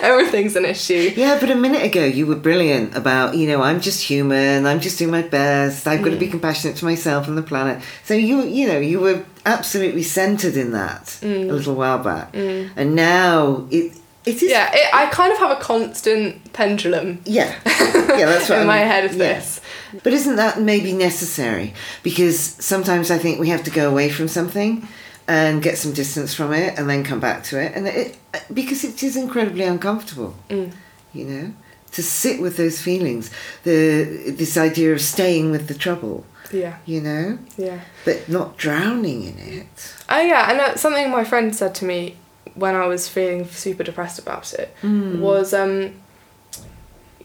everything's 0.03 0.57
an 0.57 0.65
issue 0.65 1.13
yeah, 1.17 1.39
but 1.41 1.51
a 1.51 1.55
minute 1.55 1.83
ago 1.83 2.05
you 2.05 2.27
were 2.27 2.37
brilliant 2.37 2.97
about, 2.97 3.37
you 3.37 3.47
know, 3.49 3.61
I'm 3.63 3.81
just 3.81 4.03
human, 4.03 4.67
I'm 4.67 4.81
just 4.81 4.99
doing 4.99 5.11
my 5.11 5.23
best, 5.23 5.87
I've 5.87 6.03
got 6.03 6.11
to 6.11 6.17
be 6.17 6.27
Mm. 6.29 6.31
compassionate 6.33 6.77
to 6.79 6.85
myself 6.85 7.29
and 7.29 7.37
the 7.37 7.43
planet. 7.43 7.83
So 8.05 8.15
you, 8.15 8.43
you 8.43 8.67
know, 8.69 8.79
you 8.79 9.01
were 9.01 9.25
absolutely 9.45 10.03
centered 10.03 10.57
in 10.57 10.73
that 10.73 11.05
Mm. 11.23 11.51
a 11.51 11.53
little 11.53 11.75
while 11.75 11.99
back. 11.99 12.35
And 12.35 12.95
now 12.95 13.67
it, 13.71 13.97
it 14.27 14.43
is. 14.43 14.51
yeah 14.51 14.71
it, 14.73 14.95
i 14.95 15.07
kind 15.07 15.33
of 15.33 15.39
have 15.39 15.51
a 15.51 15.61
constant 15.61 16.53
pendulum 16.53 17.19
Yeah. 17.25 17.55
Yeah, 17.65 18.27
that's 18.27 18.49
what 18.49 18.57
in 18.61 18.61
I'm- 18.61 18.67
my 18.67 18.79
head 18.79 19.05
of 19.05 19.13
yeah. 19.13 19.35
this 19.35 19.61
But 20.05 20.13
isn't 20.13 20.37
that 20.37 20.61
maybe 20.61 20.93
necessary? 20.93 21.73
Because 22.03 22.39
sometimes 22.39 23.11
I 23.11 23.19
think 23.19 23.41
we 23.41 23.49
have 23.51 23.63
to 23.65 23.71
go 23.71 23.89
away 23.91 24.09
from 24.11 24.29
something 24.29 24.87
and 25.27 25.63
get 25.63 25.79
some 25.79 25.93
distance 25.93 26.35
from 26.35 26.53
it 26.53 26.79
and 26.79 26.89
then 26.91 27.03
come 27.05 27.21
back 27.21 27.43
to 27.45 27.59
it. 27.61 27.73
And 27.75 27.87
it, 27.89 28.17
because 28.53 28.85
it 28.85 29.03
is 29.03 29.17
incredibly 29.17 29.65
uncomfortable, 29.65 30.35
Mm. 30.49 30.71
you 31.13 31.25
know, 31.25 31.53
to 31.93 32.03
sit 32.03 32.41
with 32.41 32.57
those 32.57 32.81
feelings, 32.81 33.31
the 33.65 34.31
this 34.37 34.57
idea 34.57 34.93
of 34.93 35.01
staying 35.01 35.51
with 35.51 35.67
the 35.67 35.75
trouble, 35.75 36.25
yeah 36.53 36.75
you 36.87 37.01
know, 37.01 37.39
yeah 37.57 37.81
but 38.05 38.29
not 38.29 38.57
drowning 38.65 39.21
in 39.31 39.37
it. 39.61 39.95
Oh 40.09 40.21
yeah, 40.21 40.51
and 40.51 40.59
that's 40.61 40.81
something 40.81 41.11
my 41.11 41.25
friend 41.25 41.55
said 41.55 41.75
to 41.77 41.85
me 41.85 42.17
when 42.55 42.75
I 42.75 42.87
was 42.87 43.09
feeling 43.09 43.47
super 43.47 43.85
depressed 43.85 44.19
about 44.19 44.53
it 44.55 44.75
mm. 44.83 45.21
was 45.21 45.55
um 45.55 45.95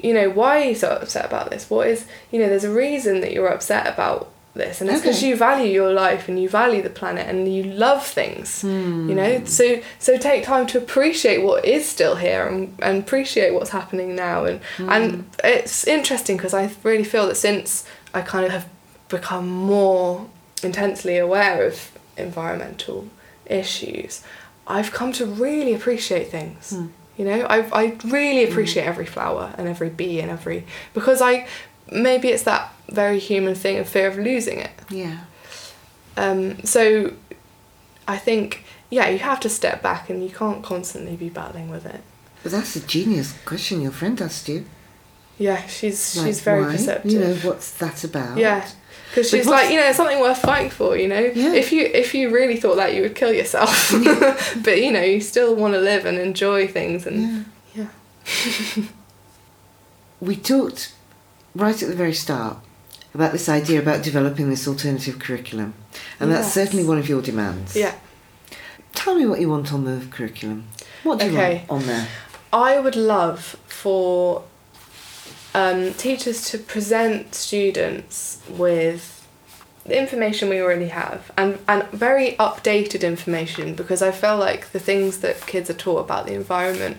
you 0.01 0.13
know, 0.13 0.29
why 0.29 0.61
are 0.61 0.65
you 0.65 0.75
so 0.75 0.89
upset 0.89 1.25
about 1.25 1.49
this? 1.49 1.69
What 1.69 1.87
is 1.87 2.05
you 2.31 2.39
know, 2.39 2.47
there's 2.47 2.63
a 2.63 2.71
reason 2.71 3.21
that 3.21 3.33
you're 3.33 3.47
upset 3.47 3.87
about 3.87 4.31
this 4.53 4.79
and 4.79 4.89
it's 4.89 5.01
because 5.01 5.17
Okay. 5.17 5.29
you 5.29 5.35
value 5.35 5.71
your 5.71 5.91
life 5.91 6.29
and 6.29 6.41
you 6.41 6.47
value 6.47 6.81
the 6.81 6.89
planet 6.89 7.27
and 7.27 7.53
you 7.53 7.63
love 7.63 8.05
things. 8.05 8.63
You 8.63 9.15
know? 9.15 9.39
Hmm. 9.39 9.45
So 9.45 9.81
so 9.99 10.17
take 10.17 10.43
time 10.43 10.67
to 10.67 10.77
appreciate 10.77 11.43
what 11.43 11.65
is 11.65 11.87
still 11.89 12.15
here 12.15 12.45
and, 12.45 12.77
and 12.81 12.99
appreciate 12.99 13.53
what's 13.53 13.71
happening 13.71 14.15
now 14.15 14.45
and 14.45 14.61
hmm. 14.77 14.89
and 14.89 15.29
it's 15.43 15.85
interesting 15.87 16.37
because 16.37 16.53
I 16.53 16.69
really 16.83 17.03
feel 17.03 17.27
that 17.27 17.35
since 17.35 17.85
I 18.13 18.21
kind 18.21 18.45
of 18.45 18.51
have 18.51 18.69
become 19.09 19.47
more 19.47 20.27
intensely 20.63 21.17
aware 21.17 21.65
of 21.65 21.91
environmental 22.17 23.07
issues, 23.45 24.23
I've 24.67 24.91
come 24.91 25.11
to 25.13 25.25
really 25.25 25.73
appreciate 25.73 26.29
things. 26.31 26.75
You 27.17 27.25
know, 27.25 27.41
I 27.45 27.57
I 27.83 27.97
really 28.05 28.43
appreciate 28.43 28.83
every 28.85 29.05
flower 29.05 29.53
and 29.57 29.67
every 29.67 29.89
bee 29.89 30.19
and 30.19 30.29
every 30.31 30.65
because 30.93 31.21
I 31.21 31.47
maybe 31.91 32.29
it's 32.29 32.43
that 32.43 32.73
very 32.89 33.19
human 33.19 33.55
thing 33.55 33.77
of 33.77 33.87
fear 33.87 34.07
of 34.07 34.17
losing 34.17 34.59
it. 34.59 34.71
Yeah. 34.89 35.19
Um, 36.17 36.63
so 36.63 37.13
I 38.07 38.17
think 38.17 38.63
yeah, 38.89 39.09
you 39.09 39.19
have 39.19 39.39
to 39.41 39.49
step 39.49 39.81
back 39.81 40.09
and 40.09 40.23
you 40.23 40.29
can't 40.29 40.63
constantly 40.63 41.15
be 41.15 41.29
battling 41.29 41.69
with 41.69 41.85
it. 41.85 42.01
But 42.43 42.51
that's 42.51 42.75
a 42.75 42.85
genius 42.85 43.33
question 43.45 43.81
your 43.81 43.91
friend 43.91 44.21
asked 44.21 44.47
you. 44.49 44.65
Yeah, 45.37 45.65
she's 45.67 46.15
Like, 46.15 46.27
she's 46.27 46.41
very 46.41 46.63
why? 46.63 46.71
perceptive. 46.73 47.11
You 47.11 47.19
know, 47.19 47.33
what's 47.35 47.71
that 47.77 48.03
about? 48.03 48.37
Yeah. 48.37 48.67
Because 49.15 49.29
she's 49.29 49.45
what's- 49.47 49.63
like, 49.63 49.71
you 49.73 49.79
know, 49.79 49.87
it's 49.87 49.95
something 49.95 50.19
worth 50.19 50.39
fighting 50.39 50.69
for, 50.69 50.97
you 50.97 51.07
know. 51.07 51.19
Yeah. 51.33 51.53
If 51.53 51.71
you 51.71 51.83
if 51.85 52.13
you 52.13 52.29
really 52.31 52.57
thought 52.57 52.75
that, 52.75 52.93
you 52.93 53.01
would 53.03 53.15
kill 53.15 53.31
yourself. 53.31 53.91
but 54.63 54.81
you 54.81 54.91
know, 54.91 55.01
you 55.01 55.21
still 55.21 55.55
want 55.55 55.73
to 55.73 55.79
live 55.79 56.05
and 56.05 56.17
enjoy 56.17 56.67
things, 56.67 57.07
and 57.07 57.45
Yeah. 57.73 57.87
yeah, 58.75 58.83
we 60.19 60.35
talked 60.35 60.93
right 61.55 61.81
at 61.81 61.87
the 61.89 61.95
very 61.95 62.13
start 62.13 62.57
about 63.13 63.31
this 63.31 63.47
idea 63.47 63.79
about 63.79 64.03
developing 64.03 64.49
this 64.49 64.67
alternative 64.67 65.17
curriculum, 65.19 65.73
and 66.19 66.29
that's 66.31 66.51
certainly 66.51 66.83
one 66.83 66.97
of 66.97 67.07
your 67.07 67.21
demands. 67.21 67.75
yeah. 67.75 67.95
Tell 68.93 69.15
me 69.15 69.25
what 69.25 69.39
you 69.41 69.49
want 69.49 69.71
on 69.73 69.83
the 69.85 70.05
curriculum. 70.09 70.67
What 71.03 71.19
do 71.19 71.29
you 71.29 71.37
want 71.37 71.69
on 71.69 71.85
there? 71.85 72.07
I 72.51 72.79
would 72.79 72.95
love 72.95 73.55
for 73.67 74.43
um, 75.55 75.93
teachers 75.93 76.49
to 76.49 76.57
present 76.57 77.33
students 77.33 78.41
with 78.49 79.25
the 79.85 79.97
information 79.97 80.49
we 80.49 80.61
already 80.61 80.89
have 80.89 81.31
and 81.37 81.57
and 81.69 81.83
very 81.91 82.31
updated 82.33 83.03
information 83.03 83.73
because 83.73 84.01
I 84.01 84.11
feel 84.11 84.37
like 84.37 84.71
the 84.73 84.79
things 84.79 85.19
that 85.19 85.47
kids 85.47 85.69
are 85.69 85.75
taught 85.75 85.99
about 85.99 86.25
the 86.25 86.33
environment 86.33 86.97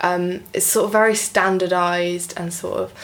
um, 0.00 0.42
is 0.54 0.64
sort 0.64 0.86
of 0.86 0.92
very 0.92 1.14
standardized 1.14 2.32
and 2.38 2.54
sort 2.54 2.78
of 2.78 2.94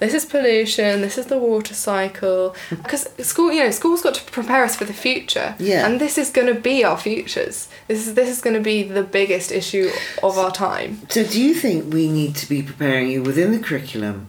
this 0.00 0.12
is 0.14 0.24
pollution 0.24 1.00
this 1.02 1.16
is 1.16 1.26
the 1.26 1.38
water 1.38 1.74
cycle. 1.74 2.54
Because 2.70 3.08
school 3.20 3.52
you 3.52 3.62
know 3.64 3.70
school's 3.70 4.02
got 4.02 4.14
to 4.14 4.24
prepare 4.24 4.64
us 4.64 4.74
for 4.76 4.84
the 4.84 4.92
future. 4.92 5.54
Yeah. 5.58 5.86
and 5.86 6.00
this 6.00 6.18
is 6.18 6.30
going 6.30 6.52
to 6.54 6.60
be 6.60 6.84
our 6.84 6.98
futures. 6.98 7.68
This 7.88 8.06
is 8.06 8.14
this 8.14 8.28
is 8.28 8.40
going 8.40 8.56
to 8.56 8.62
be 8.62 8.82
the 8.82 9.02
biggest 9.02 9.52
issue 9.52 9.90
of 10.22 10.36
our 10.38 10.50
time. 10.50 11.02
So, 11.08 11.22
do 11.24 11.40
you 11.40 11.54
think 11.54 11.92
we 11.94 12.08
need 12.10 12.34
to 12.36 12.48
be 12.48 12.62
preparing 12.62 13.10
you 13.10 13.22
within 13.22 13.52
the 13.52 13.58
curriculum 13.58 14.26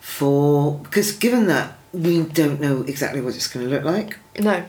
for 0.00 0.78
because 0.84 1.12
given 1.12 1.46
that 1.48 1.76
we 1.92 2.22
don't 2.22 2.60
know 2.60 2.82
exactly 2.82 3.20
what 3.20 3.34
it's 3.34 3.48
going 3.48 3.66
to 3.66 3.72
look 3.74 3.84
like, 3.84 4.18
no. 4.38 4.64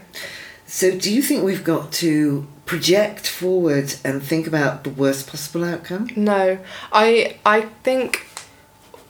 So 0.66 0.92
do 0.98 1.14
you 1.14 1.22
think 1.22 1.44
we've 1.44 1.64
got 1.64 1.94
to 2.04 2.46
project 2.66 3.26
forward 3.28 3.96
and 4.04 4.22
think 4.22 4.46
about 4.48 4.84
the 4.84 4.90
worst 4.90 5.28
possible 5.28 5.64
outcome? 5.64 6.10
No, 6.16 6.60
I 6.92 7.38
I 7.46 7.62
think 7.84 8.27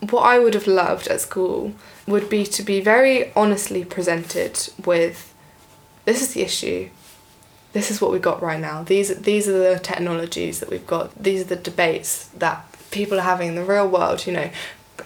what 0.09 0.21
I 0.21 0.39
would 0.39 0.53
have 0.53 0.67
loved 0.67 1.07
at 1.07 1.21
school 1.21 1.73
would 2.07 2.29
be 2.29 2.45
to 2.45 2.63
be 2.63 2.79
very 2.81 3.31
honestly 3.35 3.83
presented 3.83 4.69
with 4.85 5.33
this 6.05 6.21
is 6.21 6.33
the 6.33 6.41
issue. 6.41 6.89
This 7.73 7.91
is 7.91 7.99
what 8.01 8.11
we've 8.11 8.21
got 8.21 8.41
right 8.41 8.59
now. 8.59 8.83
These 8.83 9.19
these 9.21 9.47
are 9.47 9.73
the 9.73 9.79
technologies 9.79 10.59
that 10.59 10.69
we've 10.69 10.87
got. 10.87 11.11
These 11.21 11.41
are 11.41 11.45
the 11.55 11.55
debates 11.57 12.27
that 12.37 12.65
people 12.91 13.17
are 13.19 13.23
having 13.23 13.49
in 13.49 13.55
the 13.55 13.63
real 13.63 13.87
world, 13.87 14.25
you 14.25 14.33
know. 14.33 14.49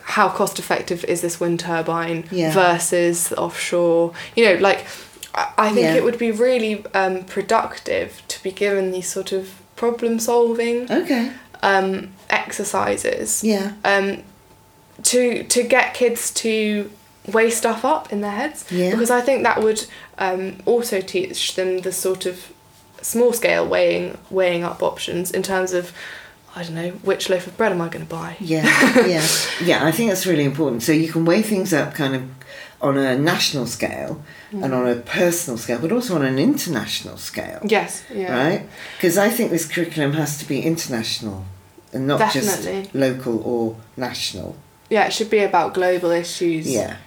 How 0.03 0.29
cost 0.29 0.59
effective 0.59 1.03
is 1.05 1.21
this 1.21 1.39
wind 1.39 1.59
turbine 1.59 2.25
Yeah. 2.31 2.51
versus 2.53 3.31
offshore? 3.33 4.13
You 4.35 4.45
know, 4.45 4.55
like 4.61 4.85
I 5.33 5.69
think 5.69 5.85
Yeah. 5.85 5.95
it 5.95 6.03
would 6.03 6.17
be 6.17 6.31
really 6.31 6.83
um, 6.93 7.23
productive 7.23 8.21
to 8.27 8.43
be 8.43 8.51
given 8.51 8.91
these 8.91 9.07
sort 9.09 9.31
of 9.31 9.49
problem 9.75 10.19
solving 10.19 10.91
Okay. 10.91 11.31
um, 11.63 12.11
exercises 12.29 13.43
Yeah. 13.43 13.71
um, 13.83 14.23
to 15.11 15.43
to 15.55 15.63
get 15.63 15.93
kids 15.93 16.31
to 16.43 16.89
weigh 17.35 17.51
stuff 17.51 17.85
up 17.85 18.11
in 18.13 18.21
their 18.21 18.31
heads 18.41 18.65
Yeah. 18.71 18.91
because 18.91 19.11
I 19.11 19.21
think 19.21 19.43
that 19.43 19.61
would 19.61 19.85
um, 20.17 20.43
also 20.65 21.01
teach 21.01 21.55
them 21.55 21.79
the 21.81 21.91
sort 21.91 22.25
of 22.25 22.35
small 23.01 23.31
scale 23.33 23.65
weighing 23.67 24.17
weighing 24.29 24.63
up 24.63 24.81
options 24.83 25.31
in 25.31 25.43
terms 25.43 25.71
of 25.73 25.91
I 26.55 26.63
don't 26.63 26.75
know 26.75 26.89
which 27.09 27.29
loaf 27.29 27.47
of 27.47 27.55
bread 27.57 27.71
am 27.71 27.81
I 27.81 27.87
going 27.89 28.05
to 28.05 28.09
buy 28.21 28.35
Yeah. 28.39 28.65
yeah. 29.15 29.25
Yeah. 29.63 29.85
I 29.89 29.91
think 29.95 30.09
that's 30.09 30.25
really 30.25 30.43
important. 30.43 30.83
So 30.83 30.91
you 30.91 31.09
can 31.13 31.23
weigh 31.25 31.43
things 31.43 31.73
up 31.73 31.93
kind 31.93 32.13
of 32.15 32.23
on 32.81 32.97
a 32.97 33.15
national 33.17 33.67
scale 33.67 34.13
and 34.51 34.73
on 34.73 34.85
a 34.87 34.95
personal 34.95 35.57
scale, 35.57 35.79
but 35.79 35.91
also 35.91 36.15
on 36.15 36.25
an 36.25 36.37
international 36.39 37.17
scale. 37.17 37.59
yes 37.63 38.03
yeah 38.13 38.31
right? 38.47 38.61
Because 38.97 39.17
I 39.27 39.29
think 39.35 39.51
this 39.51 39.65
curriculum 39.73 40.13
has 40.13 40.37
to 40.39 40.45
be 40.47 40.57
international 40.73 41.45
and 41.93 42.07
not 42.07 42.19
Definitely. 42.19 42.81
just 42.83 42.95
local 42.95 43.35
or 43.43 43.75
national. 43.95 44.55
Yeah 44.91 45.05
it 45.07 45.13
should 45.13 45.29
be 45.31 45.39
about 45.39 45.73
global 45.73 46.11
issues 46.11 46.65
Yeah. 46.79 46.97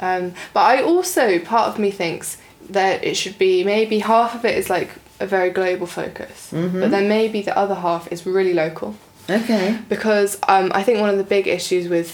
Um, 0.00 0.34
but 0.54 0.60
I 0.60 0.82
also, 0.82 1.40
part 1.40 1.66
of 1.70 1.78
me 1.84 1.90
thinks 1.90 2.36
that 2.70 3.02
it 3.02 3.16
should 3.16 3.36
be 3.36 3.64
maybe 3.64 3.98
half 3.98 4.32
of 4.36 4.44
it 4.44 4.56
is 4.56 4.68
like 4.70 4.90
a 5.18 5.26
very 5.26 5.50
global 5.50 5.86
focus, 6.00 6.50
Mhm. 6.52 6.80
but 6.82 6.90
then 6.92 7.08
maybe 7.08 7.42
the 7.42 7.56
other 7.58 7.74
half 7.86 8.06
is 8.12 8.24
really 8.24 8.54
local. 8.54 8.94
Okay. 9.28 9.76
Because 9.88 10.38
um, 10.46 10.70
I 10.80 10.82
think 10.84 11.00
one 11.00 11.10
of 11.10 11.18
the 11.18 11.24
big 11.36 11.48
issues 11.48 11.88
with 11.88 12.10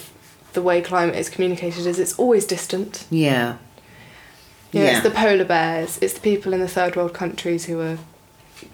the 0.54 0.62
way 0.62 0.80
climate 0.80 1.16
is 1.16 1.28
communicated 1.28 1.84
is 1.86 1.98
it's 1.98 2.14
always 2.18 2.46
distant. 2.46 3.04
Yeah. 3.10 3.56
You 4.72 4.80
know, 4.80 4.86
yeah. 4.86 4.92
It's 4.94 5.02
the 5.02 5.10
polar 5.10 5.44
bears, 5.44 5.98
it's 6.00 6.14
the 6.14 6.20
people 6.20 6.54
in 6.54 6.60
the 6.60 6.68
third 6.76 6.96
world 6.96 7.12
countries 7.12 7.66
who 7.66 7.80
are 7.80 7.98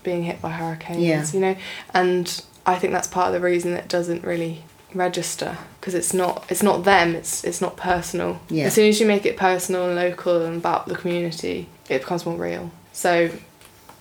being 0.04 0.22
hit 0.22 0.40
by 0.40 0.50
hurricanes, 0.50 1.02
Yeah. 1.02 1.24
you 1.34 1.40
know, 1.40 1.56
and 1.92 2.24
I 2.64 2.76
think 2.78 2.92
that's 2.92 3.08
part 3.08 3.26
of 3.28 3.32
the 3.34 3.40
reason 3.40 3.72
that 3.72 3.80
it 3.84 3.88
doesn't 3.88 4.22
really 4.22 4.62
register 4.94 5.56
because 5.80 5.94
it's 5.94 6.12
not 6.12 6.44
it's 6.50 6.62
not 6.62 6.84
them 6.84 7.14
it's 7.14 7.44
it's 7.44 7.60
not 7.60 7.76
personal 7.76 8.40
Yeah. 8.48 8.64
as 8.66 8.74
soon 8.74 8.88
as 8.88 9.00
you 9.00 9.06
make 9.06 9.24
it 9.26 9.36
personal 9.36 9.86
and 9.86 9.94
local 9.96 10.44
and 10.44 10.56
about 10.56 10.86
the 10.86 10.94
community 10.96 11.68
it 11.88 12.00
becomes 12.00 12.26
more 12.26 12.36
real 12.36 12.70
so 12.92 13.30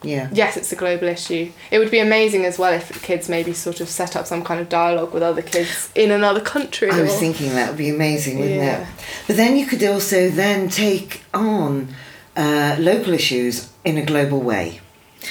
yeah. 0.02 0.30
yes 0.32 0.56
it's 0.58 0.72
a 0.72 0.76
global 0.76 1.08
issue 1.10 1.52
it 1.72 1.78
would 1.80 1.92
be 1.92 2.00
amazing 2.00 2.46
as 2.46 2.58
well 2.58 2.74
if 2.74 3.02
kids 3.04 3.28
maybe 3.28 3.52
sort 3.54 3.82
of 3.82 3.90
set 3.90 4.16
up 4.16 4.26
some 4.26 4.44
kind 4.44 4.60
of 4.62 4.70
dialogue 4.70 5.14
with 5.14 5.22
other 5.24 5.42
kids 5.42 5.90
in 5.94 6.10
another 6.12 6.40
country 6.42 6.90
I 6.90 7.02
was 7.02 7.14
or- 7.14 7.18
thinking 7.18 7.50
that 7.56 7.68
would 7.70 7.78
be 7.78 7.90
amazing, 7.90 8.40
wouldn't 8.40 8.56
Yeah. 8.62 8.82
it? 8.84 8.88
But 9.28 9.36
then 9.36 9.58
you 9.58 9.66
could 9.66 9.84
also 9.84 10.30
then 10.30 10.70
take 10.70 11.24
on 11.34 11.90
uh, 12.38 12.78
local 12.80 13.14
issues 13.14 13.70
in 13.84 13.98
a 13.98 14.06
global 14.06 14.40
way. 14.40 14.80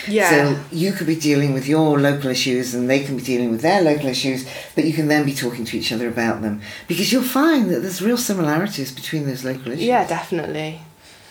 Yeah 0.07 0.31
So 0.31 0.61
you 0.71 0.93
could 0.93 1.07
be 1.07 1.17
dealing 1.17 1.53
with 1.55 1.67
your 1.67 1.99
local 1.99 2.31
issues 2.31 2.75
and 2.75 2.89
they 2.89 3.01
can 3.05 3.17
be 3.17 3.23
dealing 3.23 3.51
with 3.51 3.63
their 3.63 3.83
local 3.83 4.09
issues, 4.09 4.47
but 4.75 4.85
you 4.85 4.93
can 4.93 5.09
then 5.09 5.25
be 5.25 5.35
talking 5.35 5.65
to 5.65 5.77
each 5.79 5.91
other 5.93 6.09
about 6.09 6.43
them. 6.43 6.61
Because 6.87 7.13
you'll 7.13 7.23
find 7.43 7.71
that 7.71 7.81
there's 7.81 8.01
real 8.03 8.17
similarities 8.19 8.93
between 8.93 9.27
those 9.27 9.45
local 9.45 9.73
issues. 9.73 9.85
yeah 9.85 10.07
definitely 10.07 10.81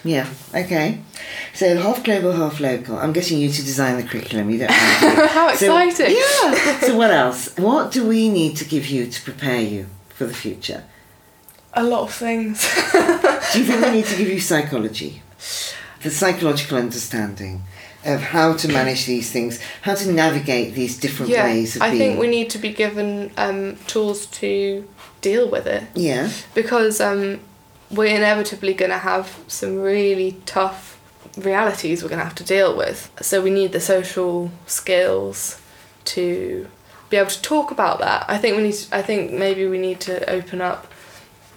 Yeah, 0.03 0.27
okay. 0.53 0.99
So 1.53 1.65
half 1.85 2.03
global, 2.03 2.31
half 2.33 2.59
local. 2.59 2.97
I'm 2.97 3.13
getting 3.13 3.39
you 3.39 3.49
to 3.49 3.61
design 3.71 3.97
the 3.97 4.03
curriculum. 4.09 4.49
You 4.51 4.59
don't 4.59 4.71
have 4.71 5.15
to. 5.15 5.27
how 5.37 5.55
So- 5.55 5.77
exciting 5.77 6.15
yeah. 6.17 6.79
So 6.87 6.95
what 7.01 7.11
else? 7.11 7.39
What 7.57 7.91
do 7.91 8.07
we 8.07 8.29
need 8.29 8.55
to 8.57 8.65
give 8.73 8.85
you 8.93 9.07
to 9.07 9.19
prepare 9.29 9.61
you 9.73 9.87
for 10.09 10.25
the 10.25 10.33
future? 10.45 10.83
a 11.73 11.83
lot 11.83 12.01
of 12.07 12.11
things 12.13 12.55
Do 13.51 13.59
you 13.59 13.65
think 13.67 13.79
we 13.85 13.91
need 13.97 14.05
to 14.05 14.15
give 14.21 14.29
you 14.35 14.39
psychology? 14.39 15.21
The 16.01 16.09
psychological 16.09 16.77
understanding 16.77 17.63
of 18.07 18.21
how 18.21 18.53
to 18.53 18.67
manage 18.67 19.05
these 19.05 19.31
things, 19.31 19.59
how 19.81 19.95
to 19.95 20.11
navigate 20.11 20.73
these 20.73 20.97
different 20.97 21.31
yeah 21.31 21.43
ways 21.45 21.75
of 21.75 21.81
i 21.81 21.89
being. 21.89 21.99
think 21.99 22.19
we 22.19 22.27
need 22.27 22.49
to 22.49 22.57
be 22.57 22.71
given 22.73 23.31
um, 23.37 23.75
tools 23.87 24.25
to 24.27 24.87
deal 25.21 25.49
with 25.49 25.65
it 25.67 25.83
Yeah. 25.93 26.29
because 26.55 27.01
um, 27.01 27.39
we're 27.91 28.15
inevitably 28.15 28.73
going 28.73 28.91
to 28.91 28.97
have 28.97 29.37
some 29.47 29.79
really 29.81 30.37
tough 30.45 30.99
realities 31.37 32.01
we're 32.01 32.09
going 32.09 32.19
to 32.19 32.25
have 32.25 32.35
to 32.35 32.43
deal 32.43 32.75
with. 32.75 33.11
So 33.21 33.41
we 33.41 33.49
need 33.51 33.71
the 33.71 33.79
social 33.79 34.51
skills 34.65 35.61
to 36.05 36.67
be 37.09 37.17
able 37.17 37.29
to 37.29 37.41
talk 37.41 37.71
about 37.71 37.99
that. 37.99 38.25
I 38.27 38.37
think 38.37 38.57
we 38.57 38.63
need. 38.63 38.73
To, 38.73 38.95
I 38.97 39.01
think 39.01 39.31
maybe 39.31 39.65
we 39.67 39.77
need 39.77 39.99
to 40.01 40.27
open 40.29 40.61
up. 40.61 40.91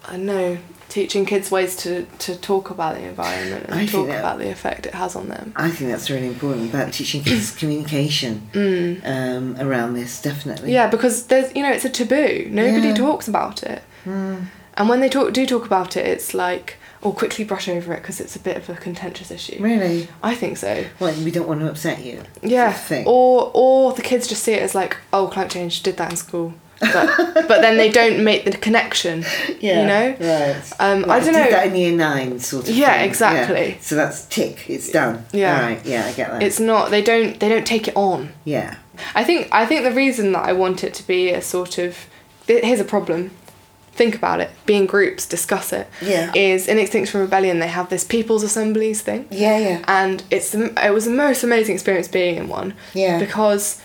I 0.07 0.13
don't 0.13 0.27
know 0.27 0.59
teaching 0.91 1.25
kids 1.25 1.51
ways 1.51 1.75
to, 1.77 2.05
to 2.19 2.37
talk 2.37 2.69
about 2.71 2.97
the 2.97 3.03
environment 3.05 3.65
and 3.67 3.75
I 3.75 3.87
talk 3.87 4.09
that- 4.09 4.19
about 4.21 4.39
the 4.39 4.51
effect 4.51 4.85
it 4.87 4.95
has 4.95 5.17
on 5.17 5.29
them. 5.29 5.53
I 5.57 5.71
think 5.71 5.91
that's 5.91 6.11
really 6.11 6.27
important 6.27 6.69
about 6.69 6.93
teaching 6.93 7.23
kids 7.23 7.53
communication 7.61 8.49
Mm. 8.53 9.01
um, 9.07 9.57
around 9.59 9.95
this, 9.95 10.21
definitely. 10.21 10.73
Yeah, 10.73 10.89
because 10.89 11.27
there's 11.29 11.55
you 11.57 11.63
know 11.63 11.71
it's 11.73 11.85
a 11.85 11.91
taboo. 11.91 12.49
Nobody 12.51 12.89
Yeah. 12.89 12.95
talks 12.95 13.27
about 13.29 13.63
it. 13.63 13.83
Mm. 14.05 14.47
And 14.75 14.89
when 14.89 15.01
they 15.01 15.09
talk, 15.09 15.33
do 15.33 15.47
talk 15.47 15.67
about 15.67 15.97
it, 15.97 16.07
it's 16.07 16.33
like, 16.33 16.77
or 17.03 17.13
quickly 17.13 17.45
brush 17.45 17.69
over 17.69 17.93
it 17.93 18.01
because 18.03 18.21
it's 18.21 18.37
a 18.37 18.39
bit 18.39 18.57
of 18.57 18.69
a 18.71 18.75
contentious 18.75 19.31
issue. 19.31 19.57
Really? 19.61 20.09
I 20.23 20.35
think 20.35 20.57
so. 20.57 20.85
Well, 20.99 21.15
we 21.23 21.31
don't 21.31 21.49
want 21.49 21.61
to 21.61 21.69
upset 21.69 22.05
you. 22.05 22.23
Yeah. 22.43 22.77
Or 23.07 23.51
or 23.55 23.93
the 23.93 24.03
kids 24.03 24.27
just 24.27 24.43
see 24.43 24.53
it 24.55 24.63
as 24.63 24.75
like, 24.75 24.97
oh, 25.13 25.27
climate 25.29 25.53
change 25.53 25.83
did 25.83 25.97
that 25.99 26.11
in 26.13 26.17
school, 26.17 26.55
but 26.81 27.35
but 27.49 27.61
then 27.61 27.77
they 27.77 27.91
don't 27.91 28.25
make 28.25 28.45
the 28.45 28.53
connection. 28.53 29.25
Yeah. 29.61 29.81
You 29.83 29.87
know. 29.87 30.17
Right. 30.21 30.73
Um, 30.81 31.03
Right, 31.03 31.11
I 31.23 31.25
don't 31.25 31.35
did 31.35 31.45
know. 31.45 31.51
that 31.51 31.67
in 31.67 31.77
year 31.77 31.93
nine, 31.95 32.39
sort 32.41 32.69
of. 32.69 32.75
Yeah, 32.75 32.99
thing. 32.99 33.09
exactly. 33.11 33.77
So 33.83 33.95
that's 33.95 34.25
tick. 34.27 34.69
It's 34.71 34.91
done. 34.91 35.27
Yeah. 35.33 35.55
All 35.57 35.63
right. 35.63 35.85
Yeah, 35.85 36.07
I 36.07 36.13
get 36.13 36.31
that. 36.31 36.43
It's 36.43 36.59
not. 36.59 36.91
They 36.91 37.03
don't. 37.03 37.39
They 37.39 37.49
don't 37.49 37.67
take 37.67 37.89
it 37.89 37.97
on. 37.97 38.33
yeah. 38.45 38.77
I 39.15 39.23
think. 39.25 39.49
I 39.53 39.67
think 39.67 39.85
the 39.85 39.93
reason 39.93 40.33
that 40.33 40.45
I 40.45 40.53
want 40.55 40.83
it 40.83 40.95
to 40.95 41.07
be 41.07 41.31
a 41.31 41.43
sort 41.43 41.77
of, 41.79 42.07
here's 42.47 42.81
a 42.81 42.85
problem. 42.85 43.33
Think 43.93 44.15
about 44.15 44.41
it. 44.41 44.51
Be 44.65 44.77
in 44.77 44.87
groups, 44.87 45.27
discuss 45.27 45.73
it. 45.75 45.87
Yeah. 46.01 46.33
Is 46.35 46.69
in 46.69 46.79
Extinction 46.79 47.21
Rebellion 47.21 47.59
they 47.59 47.69
have 47.69 47.91
this 47.91 48.05
people's 48.05 48.43
assemblies 48.43 49.03
thing. 49.03 49.27
Yeah. 49.31 49.59
Yeah. 49.59 49.85
and 49.89 50.23
it's 50.31 50.53
the, 50.53 50.73
it 50.83 50.95
was 50.95 51.05
the 51.05 51.11
most 51.11 51.43
amazing 51.45 51.75
experience 51.75 52.09
being 52.09 52.37
in 52.37 52.49
one 52.49 52.73
Yeah. 52.95 53.19
because 53.19 53.83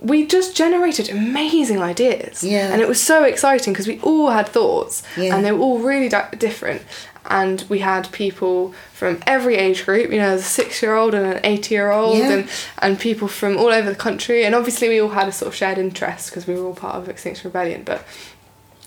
we 0.00 0.26
just 0.26 0.56
generated 0.56 1.08
amazing 1.10 1.80
ideas 1.82 2.44
Yeah. 2.44 2.72
and 2.72 2.80
it 2.80 2.88
was 2.88 3.00
so 3.00 3.24
exciting 3.24 3.72
because 3.72 3.86
we 3.88 3.98
all 4.00 4.30
had 4.30 4.48
thoughts 4.48 5.02
Yeah. 5.16 5.34
and 5.34 5.44
they 5.44 5.52
were 5.52 5.58
all 5.60 5.78
really 5.78 6.08
di- 6.08 6.28
different 6.38 6.82
and 7.28 7.64
we 7.68 7.80
had 7.80 8.10
people 8.12 8.72
from 8.94 9.18
every 9.26 9.56
age 9.56 9.84
group 9.84 10.12
you 10.12 10.18
know 10.18 10.34
a 10.34 10.38
six 10.38 10.80
year 10.82 10.94
old 10.94 11.12
and 11.14 11.26
an 11.26 11.40
80 11.42 11.74
year 11.74 11.90
old 11.90 12.18
Yeah. 12.18 12.30
and 12.32 12.48
and 12.78 12.98
people 13.00 13.26
from 13.28 13.56
all 13.56 13.72
over 13.72 13.90
the 13.90 13.96
country 13.96 14.44
and 14.44 14.54
obviously 14.54 14.88
we 14.88 15.00
all 15.00 15.08
had 15.10 15.26
a 15.28 15.32
sort 15.32 15.48
of 15.48 15.54
shared 15.54 15.78
interest 15.78 16.30
because 16.30 16.46
we 16.46 16.54
were 16.54 16.64
all 16.66 16.74
part 16.74 16.94
of 16.94 17.08
extinction 17.08 17.48
rebellion 17.50 17.82
but 17.84 18.04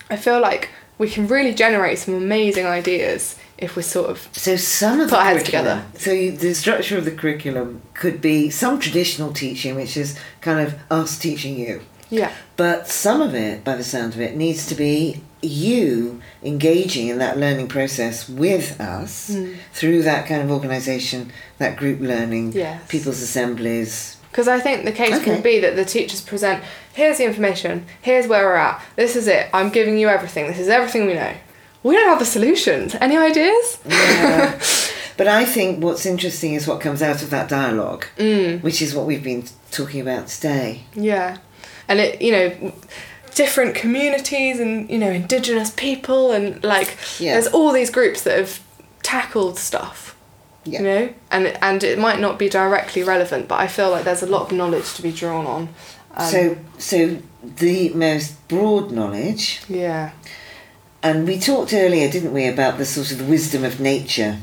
i 0.08 0.16
feel 0.16 0.40
like 0.40 0.70
we 0.96 1.08
can 1.10 1.26
really 1.28 1.52
generate 1.54 1.98
some 1.98 2.14
amazing 2.14 2.64
ideas 2.66 3.36
if 3.60 3.76
we 3.76 3.82
sort 3.82 4.10
of 4.10 4.28
So 4.32 4.56
some 4.56 5.00
of 5.00 5.08
Put 5.08 5.16
the 5.16 5.18
our 5.18 5.24
heads 5.24 5.42
curriculum- 5.50 5.82
So 5.98 6.12
you, 6.12 6.32
the 6.32 6.54
structure 6.54 6.96
of 6.98 7.04
the 7.04 7.10
curriculum 7.10 7.82
could 7.94 8.20
be 8.20 8.50
some 8.50 8.78
traditional 8.80 9.32
teaching, 9.32 9.74
which 9.76 9.96
is 9.96 10.16
kind 10.40 10.60
of 10.66 10.74
us 10.90 11.18
teaching 11.18 11.58
you, 11.58 11.82
yeah 12.10 12.32
but 12.56 12.88
some 12.88 13.22
of 13.22 13.34
it, 13.34 13.64
by 13.64 13.74
the 13.76 13.84
sound 13.84 14.14
of 14.14 14.20
it, 14.20 14.36
needs 14.36 14.66
to 14.66 14.74
be 14.74 15.20
you 15.42 16.20
engaging 16.42 17.08
in 17.08 17.16
that 17.18 17.38
learning 17.38 17.66
process 17.68 18.28
with 18.28 18.78
us 18.80 19.30
Mm. 19.30 19.54
through 19.72 20.02
that 20.02 20.26
kind 20.26 20.42
of 20.42 20.50
organisation, 20.50 21.32
that 21.58 21.76
group 21.78 22.00
learning, 22.00 22.52
Yes. 22.52 22.82
people's 22.88 23.22
assemblies. 23.22 24.16
Because 24.30 24.46
I 24.48 24.60
think 24.60 24.84
the 24.84 24.92
case 24.92 25.14
Okay. 25.14 25.34
will 25.36 25.40
be 25.42 25.58
that 25.60 25.74
the 25.76 25.84
teachers 25.84 26.20
present 26.20 26.62
here's 26.92 27.16
the 27.18 27.24
information, 27.24 27.86
here's 28.02 28.26
where 28.26 28.44
we're 28.44 28.56
at, 28.56 28.82
this 28.96 29.16
is 29.16 29.26
it, 29.26 29.46
I'm 29.54 29.70
giving 29.70 29.96
you 29.98 30.08
everything, 30.08 30.46
this 30.48 30.58
is 30.58 30.68
everything 30.68 31.06
we 31.06 31.14
know. 31.14 31.32
We 31.82 31.94
don't 31.94 32.08
have 32.08 32.18
the 32.18 32.24
solutions. 32.26 32.94
Any 33.00 33.16
ideas? 33.16 33.78
Yeah. 33.86 34.60
but 35.16 35.26
I 35.28 35.44
think 35.44 35.82
what's 35.82 36.04
interesting 36.06 36.54
is 36.54 36.66
what 36.66 36.80
comes 36.80 37.02
out 37.02 37.22
of 37.22 37.30
that 37.30 37.48
dialogue, 37.48 38.04
Mm. 38.18 38.62
which 38.62 38.82
is 38.82 38.94
what 38.94 39.06
we've 39.06 39.22
been 39.24 39.44
talking 39.70 40.00
about 40.00 40.28
today. 40.28 40.82
Yeah. 40.94 41.38
And 41.88 42.00
it, 42.00 42.20
you 42.20 42.32
know, 42.32 42.72
different 43.34 43.74
communities 43.74 44.60
and, 44.60 44.90
you 44.90 44.98
know, 44.98 45.10
indigenous 45.10 45.70
people 45.70 46.32
and 46.32 46.62
like 46.62 46.96
Yeah. 47.18 47.32
there's 47.34 47.46
all 47.48 47.72
these 47.72 47.90
groups 47.90 48.22
that 48.22 48.36
have 48.38 48.60
tackled 49.02 49.58
stuff. 49.58 50.14
Yeah. 50.64 50.78
You 50.80 50.84
know? 50.84 51.08
And 51.30 51.58
and 51.62 51.82
it 51.82 51.98
might 51.98 52.20
not 52.20 52.38
be 52.38 52.48
directly 52.50 53.02
relevant, 53.02 53.48
but 53.48 53.58
I 53.58 53.66
feel 53.68 53.90
like 53.90 54.04
there's 54.04 54.22
a 54.22 54.26
lot 54.26 54.42
of 54.42 54.52
knowledge 54.52 54.92
to 54.94 55.02
be 55.02 55.12
drawn 55.12 55.46
on. 55.46 55.68
Um, 56.16 56.26
so, 56.30 56.56
so 56.78 57.16
the 57.42 57.88
most 57.94 58.46
broad 58.48 58.90
knowledge, 58.90 59.62
yeah. 59.68 60.10
And 61.02 61.26
we 61.26 61.38
talked 61.38 61.72
earlier, 61.72 62.10
didn't 62.10 62.32
we, 62.32 62.46
about 62.46 62.78
the 62.78 62.84
sort 62.84 63.10
of 63.12 63.18
the 63.18 63.24
wisdom 63.24 63.64
of 63.64 63.80
nature. 63.80 64.38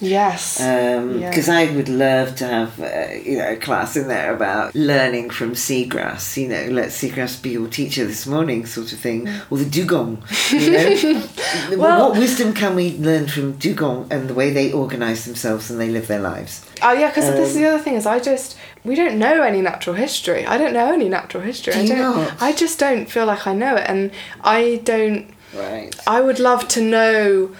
Yes. 0.00 0.58
because 0.58 1.48
Yeah. 1.48 1.54
I 1.58 1.74
would 1.74 1.88
love 1.88 2.36
to 2.36 2.46
have 2.46 2.80
uh, 2.80 3.12
you 3.20 3.38
know 3.38 3.50
a 3.50 3.56
class 3.56 3.96
in 3.96 4.06
there 4.06 4.32
about 4.32 4.72
learning 4.76 5.30
from 5.30 5.54
seagrass. 5.54 6.36
You 6.36 6.46
know, 6.48 6.66
let 6.70 6.90
seagrass 6.90 7.42
be 7.42 7.50
your 7.50 7.66
teacher 7.66 8.06
this 8.06 8.24
morning, 8.24 8.64
sort 8.64 8.92
of 8.92 8.98
thing, 9.00 9.28
or 9.50 9.58
the 9.58 9.64
dugong. 9.64 10.22
You 10.50 10.70
know, 10.70 11.28
Well- 11.76 12.10
what 12.10 12.18
wisdom 12.18 12.52
can 12.54 12.76
we 12.76 12.96
learn 12.98 13.26
from 13.26 13.54
dugong 13.58 14.06
and 14.10 14.28
the 14.28 14.34
way 14.34 14.50
they 14.52 14.72
organise 14.72 15.24
themselves 15.24 15.68
and 15.68 15.80
they 15.80 15.88
live 15.90 16.06
their 16.06 16.20
lives? 16.20 16.64
Oh 16.80 16.92
yeah, 16.92 17.08
because 17.08 17.26
this 17.26 17.50
is 17.50 17.56
Um, 17.56 17.62
the 17.62 17.68
other 17.68 17.82
thing 17.82 17.94
is 17.94 18.06
I 18.06 18.20
just 18.20 18.56
we 18.84 18.94
don't 18.94 19.18
know 19.18 19.42
any 19.42 19.60
natural 19.60 19.96
history. 19.96 20.46
I 20.46 20.58
don't 20.58 20.72
know 20.72 20.92
any 20.92 21.08
natural 21.08 21.42
history. 21.42 21.72
Do 21.74 21.80
I 21.80 21.86
don't. 21.86 21.98
not? 22.16 22.40
I 22.40 22.52
just 22.52 22.78
don't 22.78 23.10
feel 23.10 23.26
like 23.26 23.48
I 23.48 23.52
know 23.52 23.74
it, 23.74 23.86
and 23.88 24.12
I 24.44 24.80
don't. 24.84 25.26
Right. 25.54 25.94
I 26.06 26.20
would 26.20 26.38
love 26.38 26.68
to 26.68 26.80
know. 26.80 27.54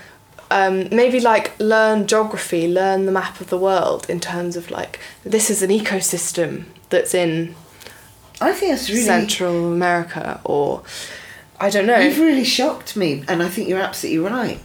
Um, 0.50 0.88
maybe 0.90 1.20
like 1.20 1.52
learn 1.60 2.06
geography, 2.06 2.68
learn 2.68 3.04
the 3.04 3.12
map 3.12 3.38
of 3.38 3.50
the 3.50 3.58
world 3.58 4.08
in 4.08 4.18
terms 4.18 4.56
of 4.56 4.70
like 4.70 4.98
this 5.22 5.50
is 5.50 5.62
an 5.62 5.68
ecosystem 5.68 6.64
that's 6.88 7.12
in 7.14 7.54
I 8.40 8.52
think 8.54 8.72
that's 8.72 8.88
really. 8.88 9.02
Central 9.02 9.70
America, 9.70 10.40
or 10.44 10.84
I 11.60 11.68
don't 11.68 11.84
know. 11.86 11.98
You've 11.98 12.18
really 12.18 12.44
shocked 12.44 12.96
me, 12.96 13.24
and 13.28 13.42
I 13.42 13.48
think 13.50 13.68
you're 13.68 13.78
absolutely 13.80 14.20
right. 14.26 14.58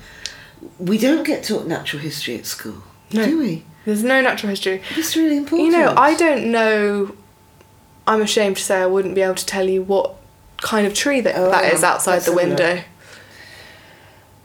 We 0.80 0.98
don't 0.98 1.26
get 1.26 1.44
taught 1.44 1.68
natural 1.68 2.02
history 2.02 2.38
at 2.38 2.46
school, 2.46 2.82
No. 3.12 3.26
do 3.26 3.38
we? 3.40 3.66
There's 3.84 4.04
no 4.06 4.22
natural 4.22 4.52
history. 4.52 4.82
It's 4.96 5.18
really 5.18 5.36
important. 5.36 5.70
You 5.70 5.78
know, 5.78 5.94
I 5.98 6.16
don't 6.16 6.50
know. 6.50 7.14
I'm 8.08 8.22
ashamed 8.22 8.56
to 8.56 8.64
say 8.64 8.78
I 8.82 8.86
wouldn't 8.86 9.16
be 9.16 9.22
able 9.22 9.36
to 9.36 9.46
tell 9.46 9.68
you 9.68 9.82
what 9.84 10.16
kind 10.62 10.88
of 10.88 10.94
tree 10.94 11.20
that 11.20 11.36
Oh, 11.36 11.50
that 11.52 11.74
is 11.74 11.84
outside 11.84 12.20
the 12.22 12.26
have 12.26 12.28
a 12.28 12.32
look. 12.32 12.44
window. 12.60 12.84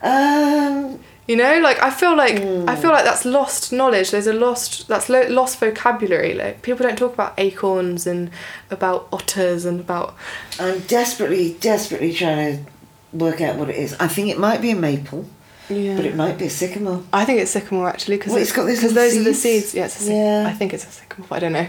Um, 0.03 1.01
You 1.27 1.37
know, 1.37 1.59
like 1.59 1.83
I 1.83 1.91
feel 1.91 2.17
like 2.17 2.39
Hmm. 2.43 2.67
I 2.67 2.75
feel 2.75 2.91
like 2.91 3.05
that's 3.05 3.27
lost 3.27 3.71
knowledge. 3.71 4.11
There's 4.13 4.27
a 4.27 4.33
lost 4.33 4.89
that's 4.89 5.11
lo- 5.11 5.29
lost 5.29 5.61
vocabulary. 5.61 6.33
Like 6.33 6.63
people 6.63 6.87
don't 6.87 6.97
talk 6.97 7.13
about 7.13 7.35
acorns 7.37 8.07
and 8.07 8.31
about 8.71 9.09
otters 9.13 9.67
and 9.67 9.79
about 9.79 10.15
I'm 10.59 10.79
desperately, 10.87 11.55
desperately 11.61 12.15
trying 12.15 12.65
to 12.65 13.17
work 13.25 13.43
out 13.43 13.57
what 13.57 13.69
it 13.69 13.77
is. 13.77 13.95
I 14.01 14.09
think 14.09 14.29
it 14.31 14.39
might 14.39 14.63
be 14.63 14.71
a 14.71 14.75
maple, 14.75 15.27
yeah. 15.69 15.97
but 15.97 16.07
it 16.07 16.17
might 16.17 16.39
be 16.39 16.47
a 16.47 16.51
sycamore. 16.51 17.03
I 17.13 17.27
think 17.27 17.41
it's 17.43 17.51
sycamore 17.51 17.89
actually 17.91 18.17
because 18.17 18.33
Well, 18.33 18.41
it's 18.41 18.53
got 18.53 18.65
those 18.65 18.77
because 18.81 18.95
those 18.95 19.15
are 19.19 19.23
the 19.23 19.35
seeds. 19.35 19.67
seeds. 19.67 19.75
Yeah, 19.75 19.85
it's 19.85 19.97
a 20.01 20.05
syc- 20.05 20.15
Yeah. 20.15 20.45
I 20.49 20.53
think 20.55 20.73
it's 20.73 20.87
a 20.87 20.91
sycamore. 20.91 21.27
But 21.29 21.37
I 21.37 21.41
don't 21.41 21.53
know. 21.53 21.67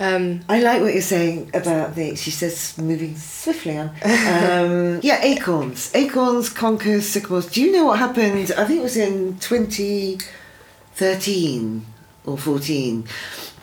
Um, 0.00 0.42
I 0.48 0.60
like 0.60 0.80
what 0.80 0.92
you're 0.92 1.02
saying 1.02 1.50
about 1.54 1.96
the. 1.96 2.14
She 2.14 2.30
says 2.30 2.78
moving 2.78 3.16
swiftly 3.16 3.76
on. 3.78 3.88
Um, 3.88 5.00
yeah, 5.02 5.20
acorns. 5.22 5.90
Acorns 5.94 6.48
conquer 6.48 7.00
sycamores. 7.00 7.46
Do 7.46 7.60
you 7.60 7.72
know 7.72 7.86
what 7.86 7.98
happened? 7.98 8.52
I 8.56 8.64
think 8.64 8.78
it 8.80 8.82
was 8.82 8.96
in 8.96 9.38
2013 9.38 11.86
or 12.26 12.38
14. 12.38 13.04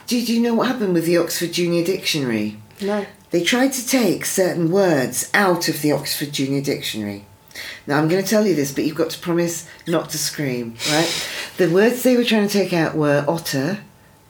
Did 0.06 0.28
you 0.28 0.40
know 0.40 0.54
what 0.54 0.68
happened 0.68 0.94
with 0.94 1.06
the 1.06 1.16
Oxford 1.16 1.52
Junior 1.52 1.84
Dictionary? 1.84 2.58
no. 2.80 3.06
They 3.30 3.42
tried 3.42 3.72
to 3.72 3.86
take 3.86 4.24
certain 4.24 4.70
words 4.70 5.30
out 5.34 5.68
of 5.68 5.82
the 5.82 5.90
Oxford 5.90 6.32
Junior 6.32 6.60
Dictionary. 6.60 7.24
Now, 7.86 7.98
I'm 7.98 8.08
going 8.08 8.22
to 8.22 8.28
tell 8.28 8.46
you 8.46 8.54
this, 8.54 8.72
but 8.72 8.84
you've 8.84 8.96
got 8.96 9.10
to 9.10 9.18
promise 9.18 9.68
not 9.86 10.10
to 10.10 10.18
scream, 10.18 10.76
right? 10.90 11.28
The 11.56 11.68
words 11.68 12.02
they 12.02 12.16
were 12.16 12.24
trying 12.24 12.46
to 12.46 12.52
take 12.52 12.72
out 12.72 12.94
were 12.94 13.24
otter, 13.26 13.80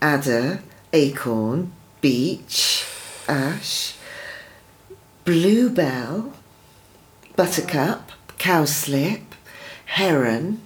adder, 0.01 0.63
acorn, 0.95 1.73
beech, 2.11 2.85
ash, 3.27 3.95
bluebell, 5.25 6.33
buttercup, 7.35 8.13
cowslip, 8.39 9.23
heron. 9.87 10.61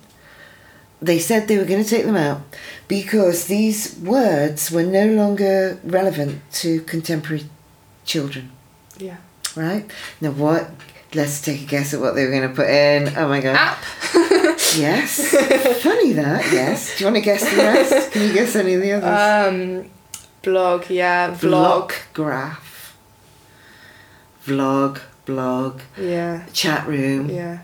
They 1.01 1.19
said 1.19 1.49
they 1.49 1.57
were 1.57 1.65
going 1.65 1.83
to 1.83 1.89
take 1.89 2.05
them 2.05 2.17
out 2.17 2.43
because 2.89 3.47
these 3.47 3.97
words 4.01 4.71
were 4.71 4.83
no 4.83 5.07
longer 5.07 5.81
relevant 5.83 6.43
to 6.61 6.83
contemporary 6.83 7.45
children, 8.05 8.51
Yeah. 8.99 9.17
right? 9.57 9.91
Now, 10.21 10.33
what? 10.33 10.71
Let's 11.15 11.41
take 11.41 11.63
a 11.63 11.65
guess 11.65 11.95
at 11.95 12.01
what 12.01 12.15
they 12.17 12.25
were 12.27 12.31
going 12.31 12.49
to 12.51 12.55
put 12.55 12.69
in. 12.69 13.17
Oh 13.17 13.29
my 13.29 13.41
god. 13.41 13.57
App. 13.57 13.79
Yes. 14.77 15.35
Funny 15.83 16.13
that, 16.13 16.45
yes. 16.53 16.97
Do 16.99 17.05
you 17.05 17.07
want 17.07 17.17
to 17.17 17.23
guess 17.23 17.43
the 17.51 17.57
rest? 17.57 18.13
Can 18.13 18.23
you 18.29 18.33
guess 18.35 18.55
any 18.55 18.75
of 18.75 18.83
the 18.83 18.93
others? 18.93 19.85
Um, 19.85 19.91
blog. 20.43 20.91
Yeah. 20.91 21.35
Vlog. 21.35 21.93
Graph. 22.13 22.97
Vlog, 24.47 25.01
blog, 25.27 25.81
Yeah. 25.99 26.45
chat 26.53 26.87
room. 26.87 27.29
Yeah. 27.31 27.59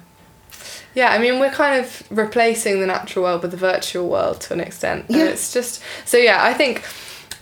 Yeah, 0.95 1.11
I 1.13 1.19
mean, 1.19 1.41
we're 1.41 1.51
kind 1.51 1.83
of 1.85 2.03
replacing 2.11 2.81
the 2.81 2.87
natural 2.87 3.25
world 3.25 3.43
with 3.43 3.51
the 3.51 3.57
virtual 3.57 4.09
world 4.09 4.41
to 4.43 4.55
an 4.55 4.61
extent. 4.61 5.07
And 5.09 5.17
Yeah. 5.19 5.25
it's 5.25 5.53
just. 5.53 5.81
So, 6.05 6.17
yeah, 6.17 6.43
I 6.43 6.55
think 6.55 6.83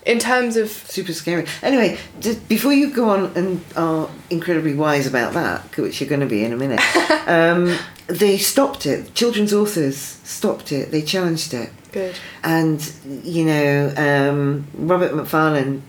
in 0.07 0.19
terms 0.19 0.57
of. 0.57 0.71
Super 0.71 1.13
scary. 1.13 1.47
Anyway, 1.63 1.99
just 2.21 2.49
before 2.49 2.73
you 2.73 2.91
go 2.91 3.09
on 3.11 3.33
and 3.37 3.65
are 3.77 4.09
incredibly 4.31 4.75
wise 4.75 5.07
about 5.07 5.35
that, 5.35 5.77
which 5.77 6.01
you're 6.01 6.09
going 6.09 6.21
to 6.21 6.27
be 6.27 6.45
in 6.45 6.53
a 6.53 6.57
minute, 6.57 6.81
um, 7.29 7.77
they 8.09 8.39
stopped 8.39 8.87
it. 8.87 9.15
Children's 9.15 9.53
authors 9.53 9.97
stopped 10.25 10.73
it. 10.73 10.91
They 10.91 11.03
challenged 11.03 11.55
it. 11.55 11.71
Good. 11.95 12.17
And, 12.43 12.93
you 13.23 13.45
know, 13.45 13.95
um, 13.97 14.67
Robert 14.75 15.15
Macfarlane 15.15 15.83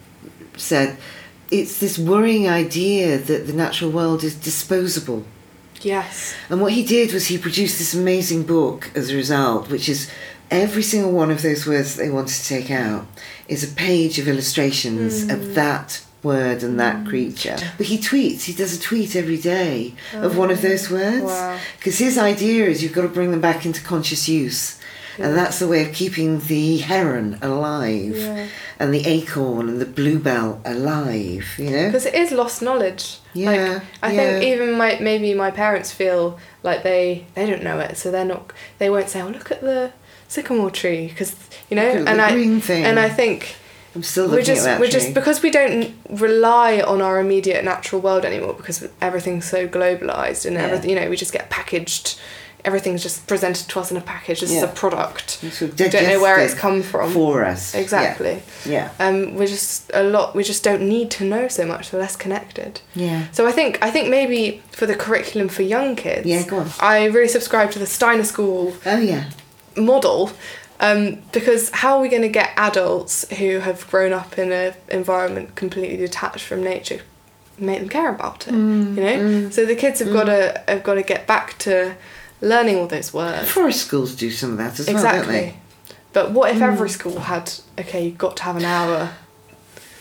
said 0.55 0.97
it's 1.51 1.79
this 1.79 1.97
worrying 1.97 2.47
idea 2.47 3.17
that 3.17 3.47
the 3.47 3.53
natural 3.53 3.89
world 3.89 4.23
is 4.23 4.35
disposable. 4.35 5.25
Yes. 5.81 6.35
And 6.49 6.61
what 6.61 6.73
he 6.73 6.85
did 6.85 7.11
was 7.11 7.27
he 7.27 7.37
produced 7.37 7.79
this 7.79 7.93
amazing 7.93 8.43
book 8.43 8.91
as 8.95 9.09
a 9.09 9.15
result, 9.15 9.69
which 9.69 9.89
is 9.89 10.09
every 10.51 10.83
single 10.83 11.11
one 11.11 11.31
of 11.31 11.41
those 11.41 11.65
words 11.65 11.95
that 11.95 12.03
they 12.03 12.09
wanted 12.09 12.35
to 12.35 12.47
take 12.47 12.71
out 12.71 13.07
is 13.47 13.63
a 13.63 13.75
page 13.75 14.19
of 14.19 14.27
illustrations 14.27 15.23
of 15.23 15.55
that 15.55 16.05
word 16.23 16.63
and 16.63 16.79
that 16.79 17.05
creature. 17.05 17.57
But 17.77 17.85
he 17.85 17.97
tweets, 17.97 18.43
he 18.43 18.53
does 18.53 18.77
a 18.77 18.81
tweet 18.81 19.15
every 19.15 19.37
day 19.37 19.93
of 20.13 20.37
one 20.37 20.51
of 20.51 20.61
those 20.61 20.89
words. 20.89 21.25
Wow. 21.25 21.59
Because 21.77 21.99
his 21.99 22.17
idea 22.17 22.65
is 22.65 22.81
you've 22.81 22.93
got 22.93 23.03
to 23.03 23.07
bring 23.07 23.31
them 23.31 23.41
back 23.41 23.65
into 23.65 23.81
conscious 23.81 24.27
use. 24.27 24.79
And 25.17 25.35
that's 25.37 25.59
the 25.59 25.67
way 25.67 25.83
of 25.85 25.93
keeping 25.93 26.39
the 26.39 26.77
heron 26.77 27.37
alive 27.41 28.15
Yeah. 28.17 28.47
and 28.79 28.93
the 28.93 29.05
acorn 29.05 29.69
and 29.69 29.79
the 29.79 29.85
bluebell 29.85 30.61
alive, 30.65 31.45
you 31.57 31.69
know? 31.71 31.85
Because 31.87 32.05
it 32.05 32.15
is 32.15 32.31
lost 32.31 32.61
knowledge. 32.61 33.17
Yeah, 33.33 33.49
Like, 33.51 33.81
I 34.03 34.11
yeah. 34.13 34.17
think 34.39 34.43
even 34.43 34.77
my 34.77 34.97
maybe 35.01 35.33
my 35.33 35.51
parents 35.51 35.91
feel 35.91 36.39
like 36.63 36.83
they 36.83 37.25
they 37.35 37.45
don't 37.45 37.63
know 37.63 37.79
it, 37.79 37.97
so 37.97 38.11
they're 38.11 38.25
not. 38.25 38.51
They 38.79 38.89
won't 38.89 39.09
say, 39.09 39.21
"Oh, 39.21 39.27
look 39.27 39.51
at 39.51 39.61
the 39.61 39.91
sycamore 40.27 40.71
tree," 40.71 41.07
because 41.07 41.35
you 41.69 41.75
know. 41.75 41.87
And 42.07 42.21
I 42.21 42.31
green 42.31 42.61
thing. 42.61 42.85
and 42.85 42.97
I 42.99 43.09
think 43.09 43.55
I'm 43.95 44.03
still 44.03 44.29
we're 44.29 44.41
just 44.41 44.65
at 44.67 44.79
we're 44.79 44.85
tree. 44.87 44.99
just 44.99 45.13
because 45.13 45.41
we 45.41 45.51
don't 45.51 45.93
rely 46.09 46.81
on 46.81 47.01
our 47.01 47.19
immediate 47.19 47.63
natural 47.63 48.01
world 48.01 48.23
anymore 48.25 48.53
because 48.53 48.87
everything's 49.01 49.45
so 49.49 49.67
globalized 49.67 50.45
and 50.45 50.55
Yeah. 50.55 50.63
everything 50.65 50.89
you 50.91 50.95
know 50.99 51.09
we 51.09 51.15
just 51.15 51.31
get 51.33 51.49
packaged 51.49 52.17
everything's 52.65 53.01
just 53.03 53.25
presented 53.27 53.67
to 53.69 53.79
us 53.79 53.91
in 53.91 53.97
a 53.97 54.01
package 54.01 54.39
this 54.41 54.51
is 54.51 54.63
a 54.63 54.67
product 54.67 55.39
don't 55.77 55.93
know 55.93 56.19
where 56.19 56.39
it's 56.39 56.53
come 56.53 56.81
from 56.81 57.11
for 57.13 57.45
us. 57.45 57.73
exactly 57.75 58.41
Yeah. 58.65 58.89
um 58.99 59.35
we're 59.35 59.47
just 59.47 59.91
a 59.93 60.03
lot 60.03 60.35
we 60.35 60.43
just 60.43 60.63
don't 60.63 60.81
need 60.81 61.11
to 61.11 61.23
know 61.23 61.47
so 61.47 61.65
much 61.65 61.93
we're 61.93 61.99
less 61.99 62.15
connected 62.15 62.81
Yeah. 62.95 63.27
so 63.31 63.45
I 63.47 63.51
think 63.51 63.71
I 63.81 63.89
think 63.91 64.09
maybe 64.09 64.63
for 64.71 64.85
the 64.85 64.95
curriculum 64.95 65.47
for 65.47 65.61
young 65.61 65.95
kids 65.95 66.25
Yeah, 66.27 66.43
go 66.43 66.57
on. 66.59 66.69
I 66.79 67.05
really 67.05 67.27
subscribe 67.29 67.69
to 67.71 67.79
the 67.79 67.85
Steiner 67.87 68.23
School 68.25 68.73
Oh 68.85 68.97
yeah. 68.97 69.29
model 69.77 70.31
um, 70.79 71.19
because 71.31 71.69
how 71.69 71.95
are 71.97 72.01
we 72.01 72.09
going 72.09 72.21
to 72.23 72.27
get 72.41 72.49
adults 72.57 73.25
who 73.37 73.59
have 73.59 73.89
grown 73.89 74.11
up 74.11 74.37
in 74.37 74.51
an 74.51 74.73
environment 74.89 75.55
completely 75.55 75.95
detached 75.97 76.45
from 76.45 76.61
nature 76.63 77.01
make 77.57 77.79
them 77.79 77.87
care 77.87 78.09
about 78.09 78.45
it. 78.49 78.53
Mm, 78.53 78.97
you 78.97 79.03
know, 79.03 79.49
so 79.49 79.65
the 79.65 79.75
kids 79.75 79.99
have 80.01 80.11
got 80.11 80.25
to 80.25 80.61
have 80.67 80.83
got 80.83 80.95
to 80.95 81.03
get 81.03 81.25
back 81.25 81.57
to 81.59 81.95
learning 82.41 82.77
all 82.77 82.87
those 82.87 83.13
words. 83.13 83.49
Forest 83.49 83.85
schools 83.85 84.15
do 84.15 84.29
some 84.31 84.51
of 84.53 84.57
that 84.57 84.79
as 84.79 84.87
well, 84.87 84.95
don't 84.97 85.05
exactly. 85.05 85.33
they? 85.33 85.55
But 86.13 86.31
what 86.31 86.51
if 86.51 86.57
Mm. 86.57 86.61
every 86.73 86.89
school 86.89 87.19
had 87.19 87.51
okay? 87.79 88.05
You've 88.05 88.17
got 88.17 88.37
to 88.37 88.43
have 88.43 88.55
an 88.57 88.65
hour. 88.65 89.11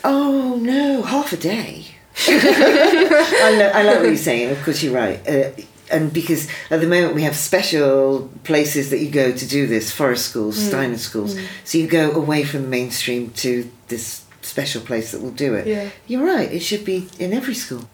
Oh 0.03 0.57
no, 0.61 1.01
half 1.03 1.33
a 1.33 1.37
day. 1.37 1.85
I, 2.27 3.55
lo- 3.59 3.71
I 3.73 3.83
like 3.83 3.97
what 3.97 4.05
you're 4.07 4.15
saying. 4.17 4.51
Of 4.51 4.63
course, 4.63 4.81
you're 4.83 4.93
right. 4.93 5.19
Uh, 5.27 5.49
and 5.91 6.11
because 6.13 6.47
at 6.71 6.81
the 6.81 6.87
moment 6.87 7.13
we 7.15 7.23
have 7.23 7.35
special 7.35 8.29
places 8.43 8.89
that 8.89 8.99
you 8.99 9.09
go 9.11 9.31
to 9.31 9.47
do 9.47 9.67
this, 9.67 9.91
forest 9.91 10.27
schools, 10.29 10.57
Mm. 10.57 10.67
Steiner 10.69 10.97
schools. 10.97 11.37
So 11.63 11.77
you 11.77 11.87
go 11.87 12.11
away 12.11 12.43
from 12.43 12.63
the 12.63 12.67
mainstream 12.69 13.31
to 13.43 13.69
this 13.89 14.23
special 14.41 14.81
place 14.81 15.11
that 15.11 15.21
will 15.21 15.31
do 15.31 15.53
it. 15.53 15.67
Yeah. 15.67 15.89
You're 16.07 16.25
right. 16.25 16.51
It 16.51 16.61
should 16.61 16.85
be 16.85 17.09
in 17.19 17.33
every 17.33 17.53
school. 17.55 17.89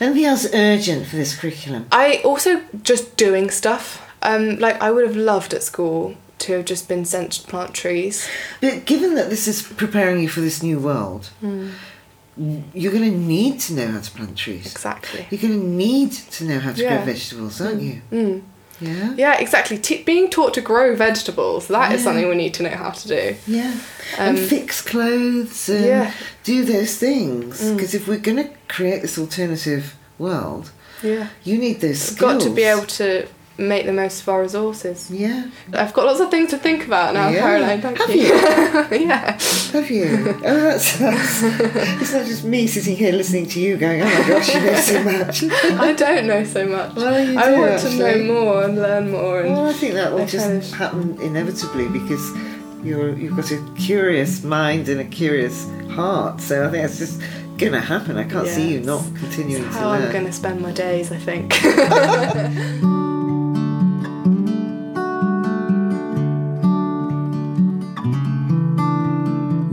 Anything 0.00 0.24
else 0.24 0.46
urgent 0.52 1.06
for 1.06 1.16
this 1.16 1.36
curriculum? 1.36 1.86
I 1.92 2.20
also 2.24 2.62
just 2.82 3.16
doing 3.16 3.50
stuff. 3.50 4.06
Um, 4.22 4.58
like 4.58 4.80
I 4.82 4.90
would 4.90 5.06
have 5.06 5.16
loved 5.16 5.54
at 5.54 5.62
school 5.62 6.14
to 6.40 6.52
have 6.54 6.64
just 6.64 6.88
been 6.88 7.04
sent 7.04 7.32
to 7.32 7.46
plant 7.48 7.74
trees. 7.74 8.28
But 8.60 8.84
given 8.86 9.14
that 9.14 9.30
this 9.30 9.46
is 9.48 9.62
preparing 9.62 10.20
you 10.22 10.28
for 10.28 10.40
this 10.40 10.62
new 10.62 10.78
world, 10.78 11.30
you're 12.72 12.92
going 12.92 13.10
to 13.10 13.16
need 13.18 13.60
to 13.60 13.74
know 13.74 13.88
how 13.88 14.00
to 14.00 14.10
plant 14.10 14.36
trees. 14.36 14.66
Exactly. 14.72 15.26
You're 15.30 15.40
going 15.42 15.60
to 15.60 15.66
need 15.66 16.12
to 16.12 16.44
know 16.44 16.58
how 16.58 16.72
to 16.72 16.82
Yeah. 16.82 16.96
grow 16.96 17.04
vegetables, 17.12 17.60
aren't 17.60 17.82
you? 17.82 18.02
Mm. 18.10 18.42
Yeah. 18.80 19.14
Yeah, 19.16 19.38
exactly. 19.38 19.78
T- 19.78 20.02
being 20.02 20.30
taught 20.30 20.54
to 20.54 20.60
grow 20.60 20.94
vegetables, 20.96 21.68
that 21.68 21.92
is 21.92 22.00
Yeah. 22.00 22.04
something 22.04 22.28
we 22.28 22.34
need 22.36 22.54
to 22.54 22.62
know 22.62 22.70
how 22.70 22.90
to 22.90 23.08
do. 23.08 23.36
Yeah. 23.46 23.72
and 24.18 24.36
Um, 24.38 24.44
fix 24.44 24.80
clothes 24.82 25.68
and 25.68 25.84
yeah. 25.84 26.12
do 26.44 26.64
those 26.64 26.96
things. 26.96 27.60
Mm. 27.60 27.76
Because 27.76 27.94
if 27.94 28.08
we're 28.08 28.18
going 28.18 28.38
to 28.38 28.50
create 28.68 29.02
this 29.02 29.16
alternative 29.18 29.94
world, 30.18 30.70
Yeah. 31.02 31.26
you 31.44 31.58
need 31.58 31.80
those 31.80 32.00
skills. 32.00 32.18
got 32.20 32.40
to 32.42 32.50
be 32.50 32.64
able 32.64 32.86
to 32.86 33.26
make 33.60 33.86
the 33.86 33.92
most 33.92 34.22
of 34.22 34.28
our 34.28 34.42
resources. 34.42 35.10
Yeah. 35.10 35.46
I've 35.72 35.92
got 35.92 36.06
lots 36.06 36.20
of 36.20 36.30
things 36.30 36.50
to 36.50 36.58
think 36.58 36.86
about 36.86 37.14
now, 37.14 37.28
Yeah. 37.28 37.40
Caroline. 37.40 37.80
Thank 37.80 37.98
Have 37.98 38.10
you. 38.10 38.24
yeah. 39.06 39.38
Have 39.72 39.90
you? 39.90 40.34
Oh, 40.44 40.60
that's, 40.60 40.98
that's. 40.98 41.42
It's 42.02 42.12
not 42.12 42.26
just 42.26 42.44
me 42.44 42.66
sitting 42.66 42.96
here 42.96 43.12
listening 43.12 43.46
to 43.48 43.60
you 43.60 43.76
going, 43.76 44.02
oh 44.02 44.04
my 44.06 44.28
gosh, 44.28 44.54
you 44.54 44.60
know 44.60 44.74
so 44.80 45.02
much. 45.04 45.42
I 45.80 45.92
don't 45.92 46.26
know 46.26 46.44
so 46.44 46.66
much. 46.66 46.94
Well, 46.96 47.24
you 47.24 47.38
I 47.38 47.50
do, 47.50 47.60
want 47.60 47.80
to 47.82 47.96
know 47.96 48.22
more 48.34 48.62
and 48.64 48.76
learn 48.76 49.10
more. 49.10 49.40
And 49.40 49.52
Well, 49.52 49.66
I 49.68 49.72
think 49.72 49.94
that 49.94 50.12
will 50.12 50.26
just 50.26 50.46
kind 50.46 50.62
of- 50.62 50.72
happen 50.72 51.20
inevitably 51.20 51.88
because 51.88 52.30
you're 52.82 53.14
you've 53.16 53.36
got 53.36 53.50
a 53.50 53.62
curious 53.76 54.42
mind 54.42 54.88
and 54.88 55.00
a 55.00 55.04
curious 55.04 55.68
heart. 55.90 56.40
So 56.40 56.66
I 56.66 56.70
think 56.70 56.84
it's 56.84 56.98
just 56.98 57.20
going 57.58 57.72
to 57.72 57.80
happen. 57.80 58.16
I 58.16 58.24
can't 58.24 58.48
see 58.48 58.72
you 58.72 58.80
not 58.80 59.04
continuing 59.16 59.64
to 59.64 59.68
how. 59.68 59.90
I'm 59.90 60.10
going 60.10 60.24
to 60.24 60.32
spend 60.32 60.62
my 60.62 60.72
days, 60.72 61.12
I 61.12 61.18
think. 61.18 61.60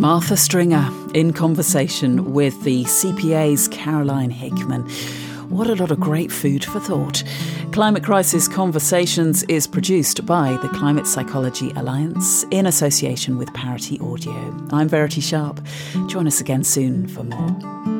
Martha 0.07 0.37
Stringer 0.37 0.89
in 1.13 1.33
conversation 1.33 2.31
with 2.31 2.63
the 2.63 2.85
CPA's 2.85 3.67
Caroline 3.67 4.29
Hickman. 4.29 4.83
What 5.49 5.69
a 5.69 5.75
lot 5.75 5.91
of 5.91 5.99
great 5.99 6.31
food 6.31 6.63
for 6.63 6.79
thought. 6.79 7.25
Climate 7.73 8.05
Crisis 8.05 8.47
Conversations 8.47 9.43
is 9.49 9.67
produced 9.67 10.25
by 10.25 10.53
the 10.61 10.69
Climate 10.69 11.07
Psychology 11.07 11.71
Alliance 11.71 12.45
in 12.51 12.67
association 12.67 13.37
with 13.37 13.53
Parity 13.53 13.99
Audio. 13.99 14.55
I'm 14.71 14.87
Verity 14.87 15.19
Sharp. 15.19 15.59
Join 16.07 16.25
us 16.25 16.39
again 16.39 16.63
soon 16.63 17.09
for 17.09 17.25
more. 17.25 17.96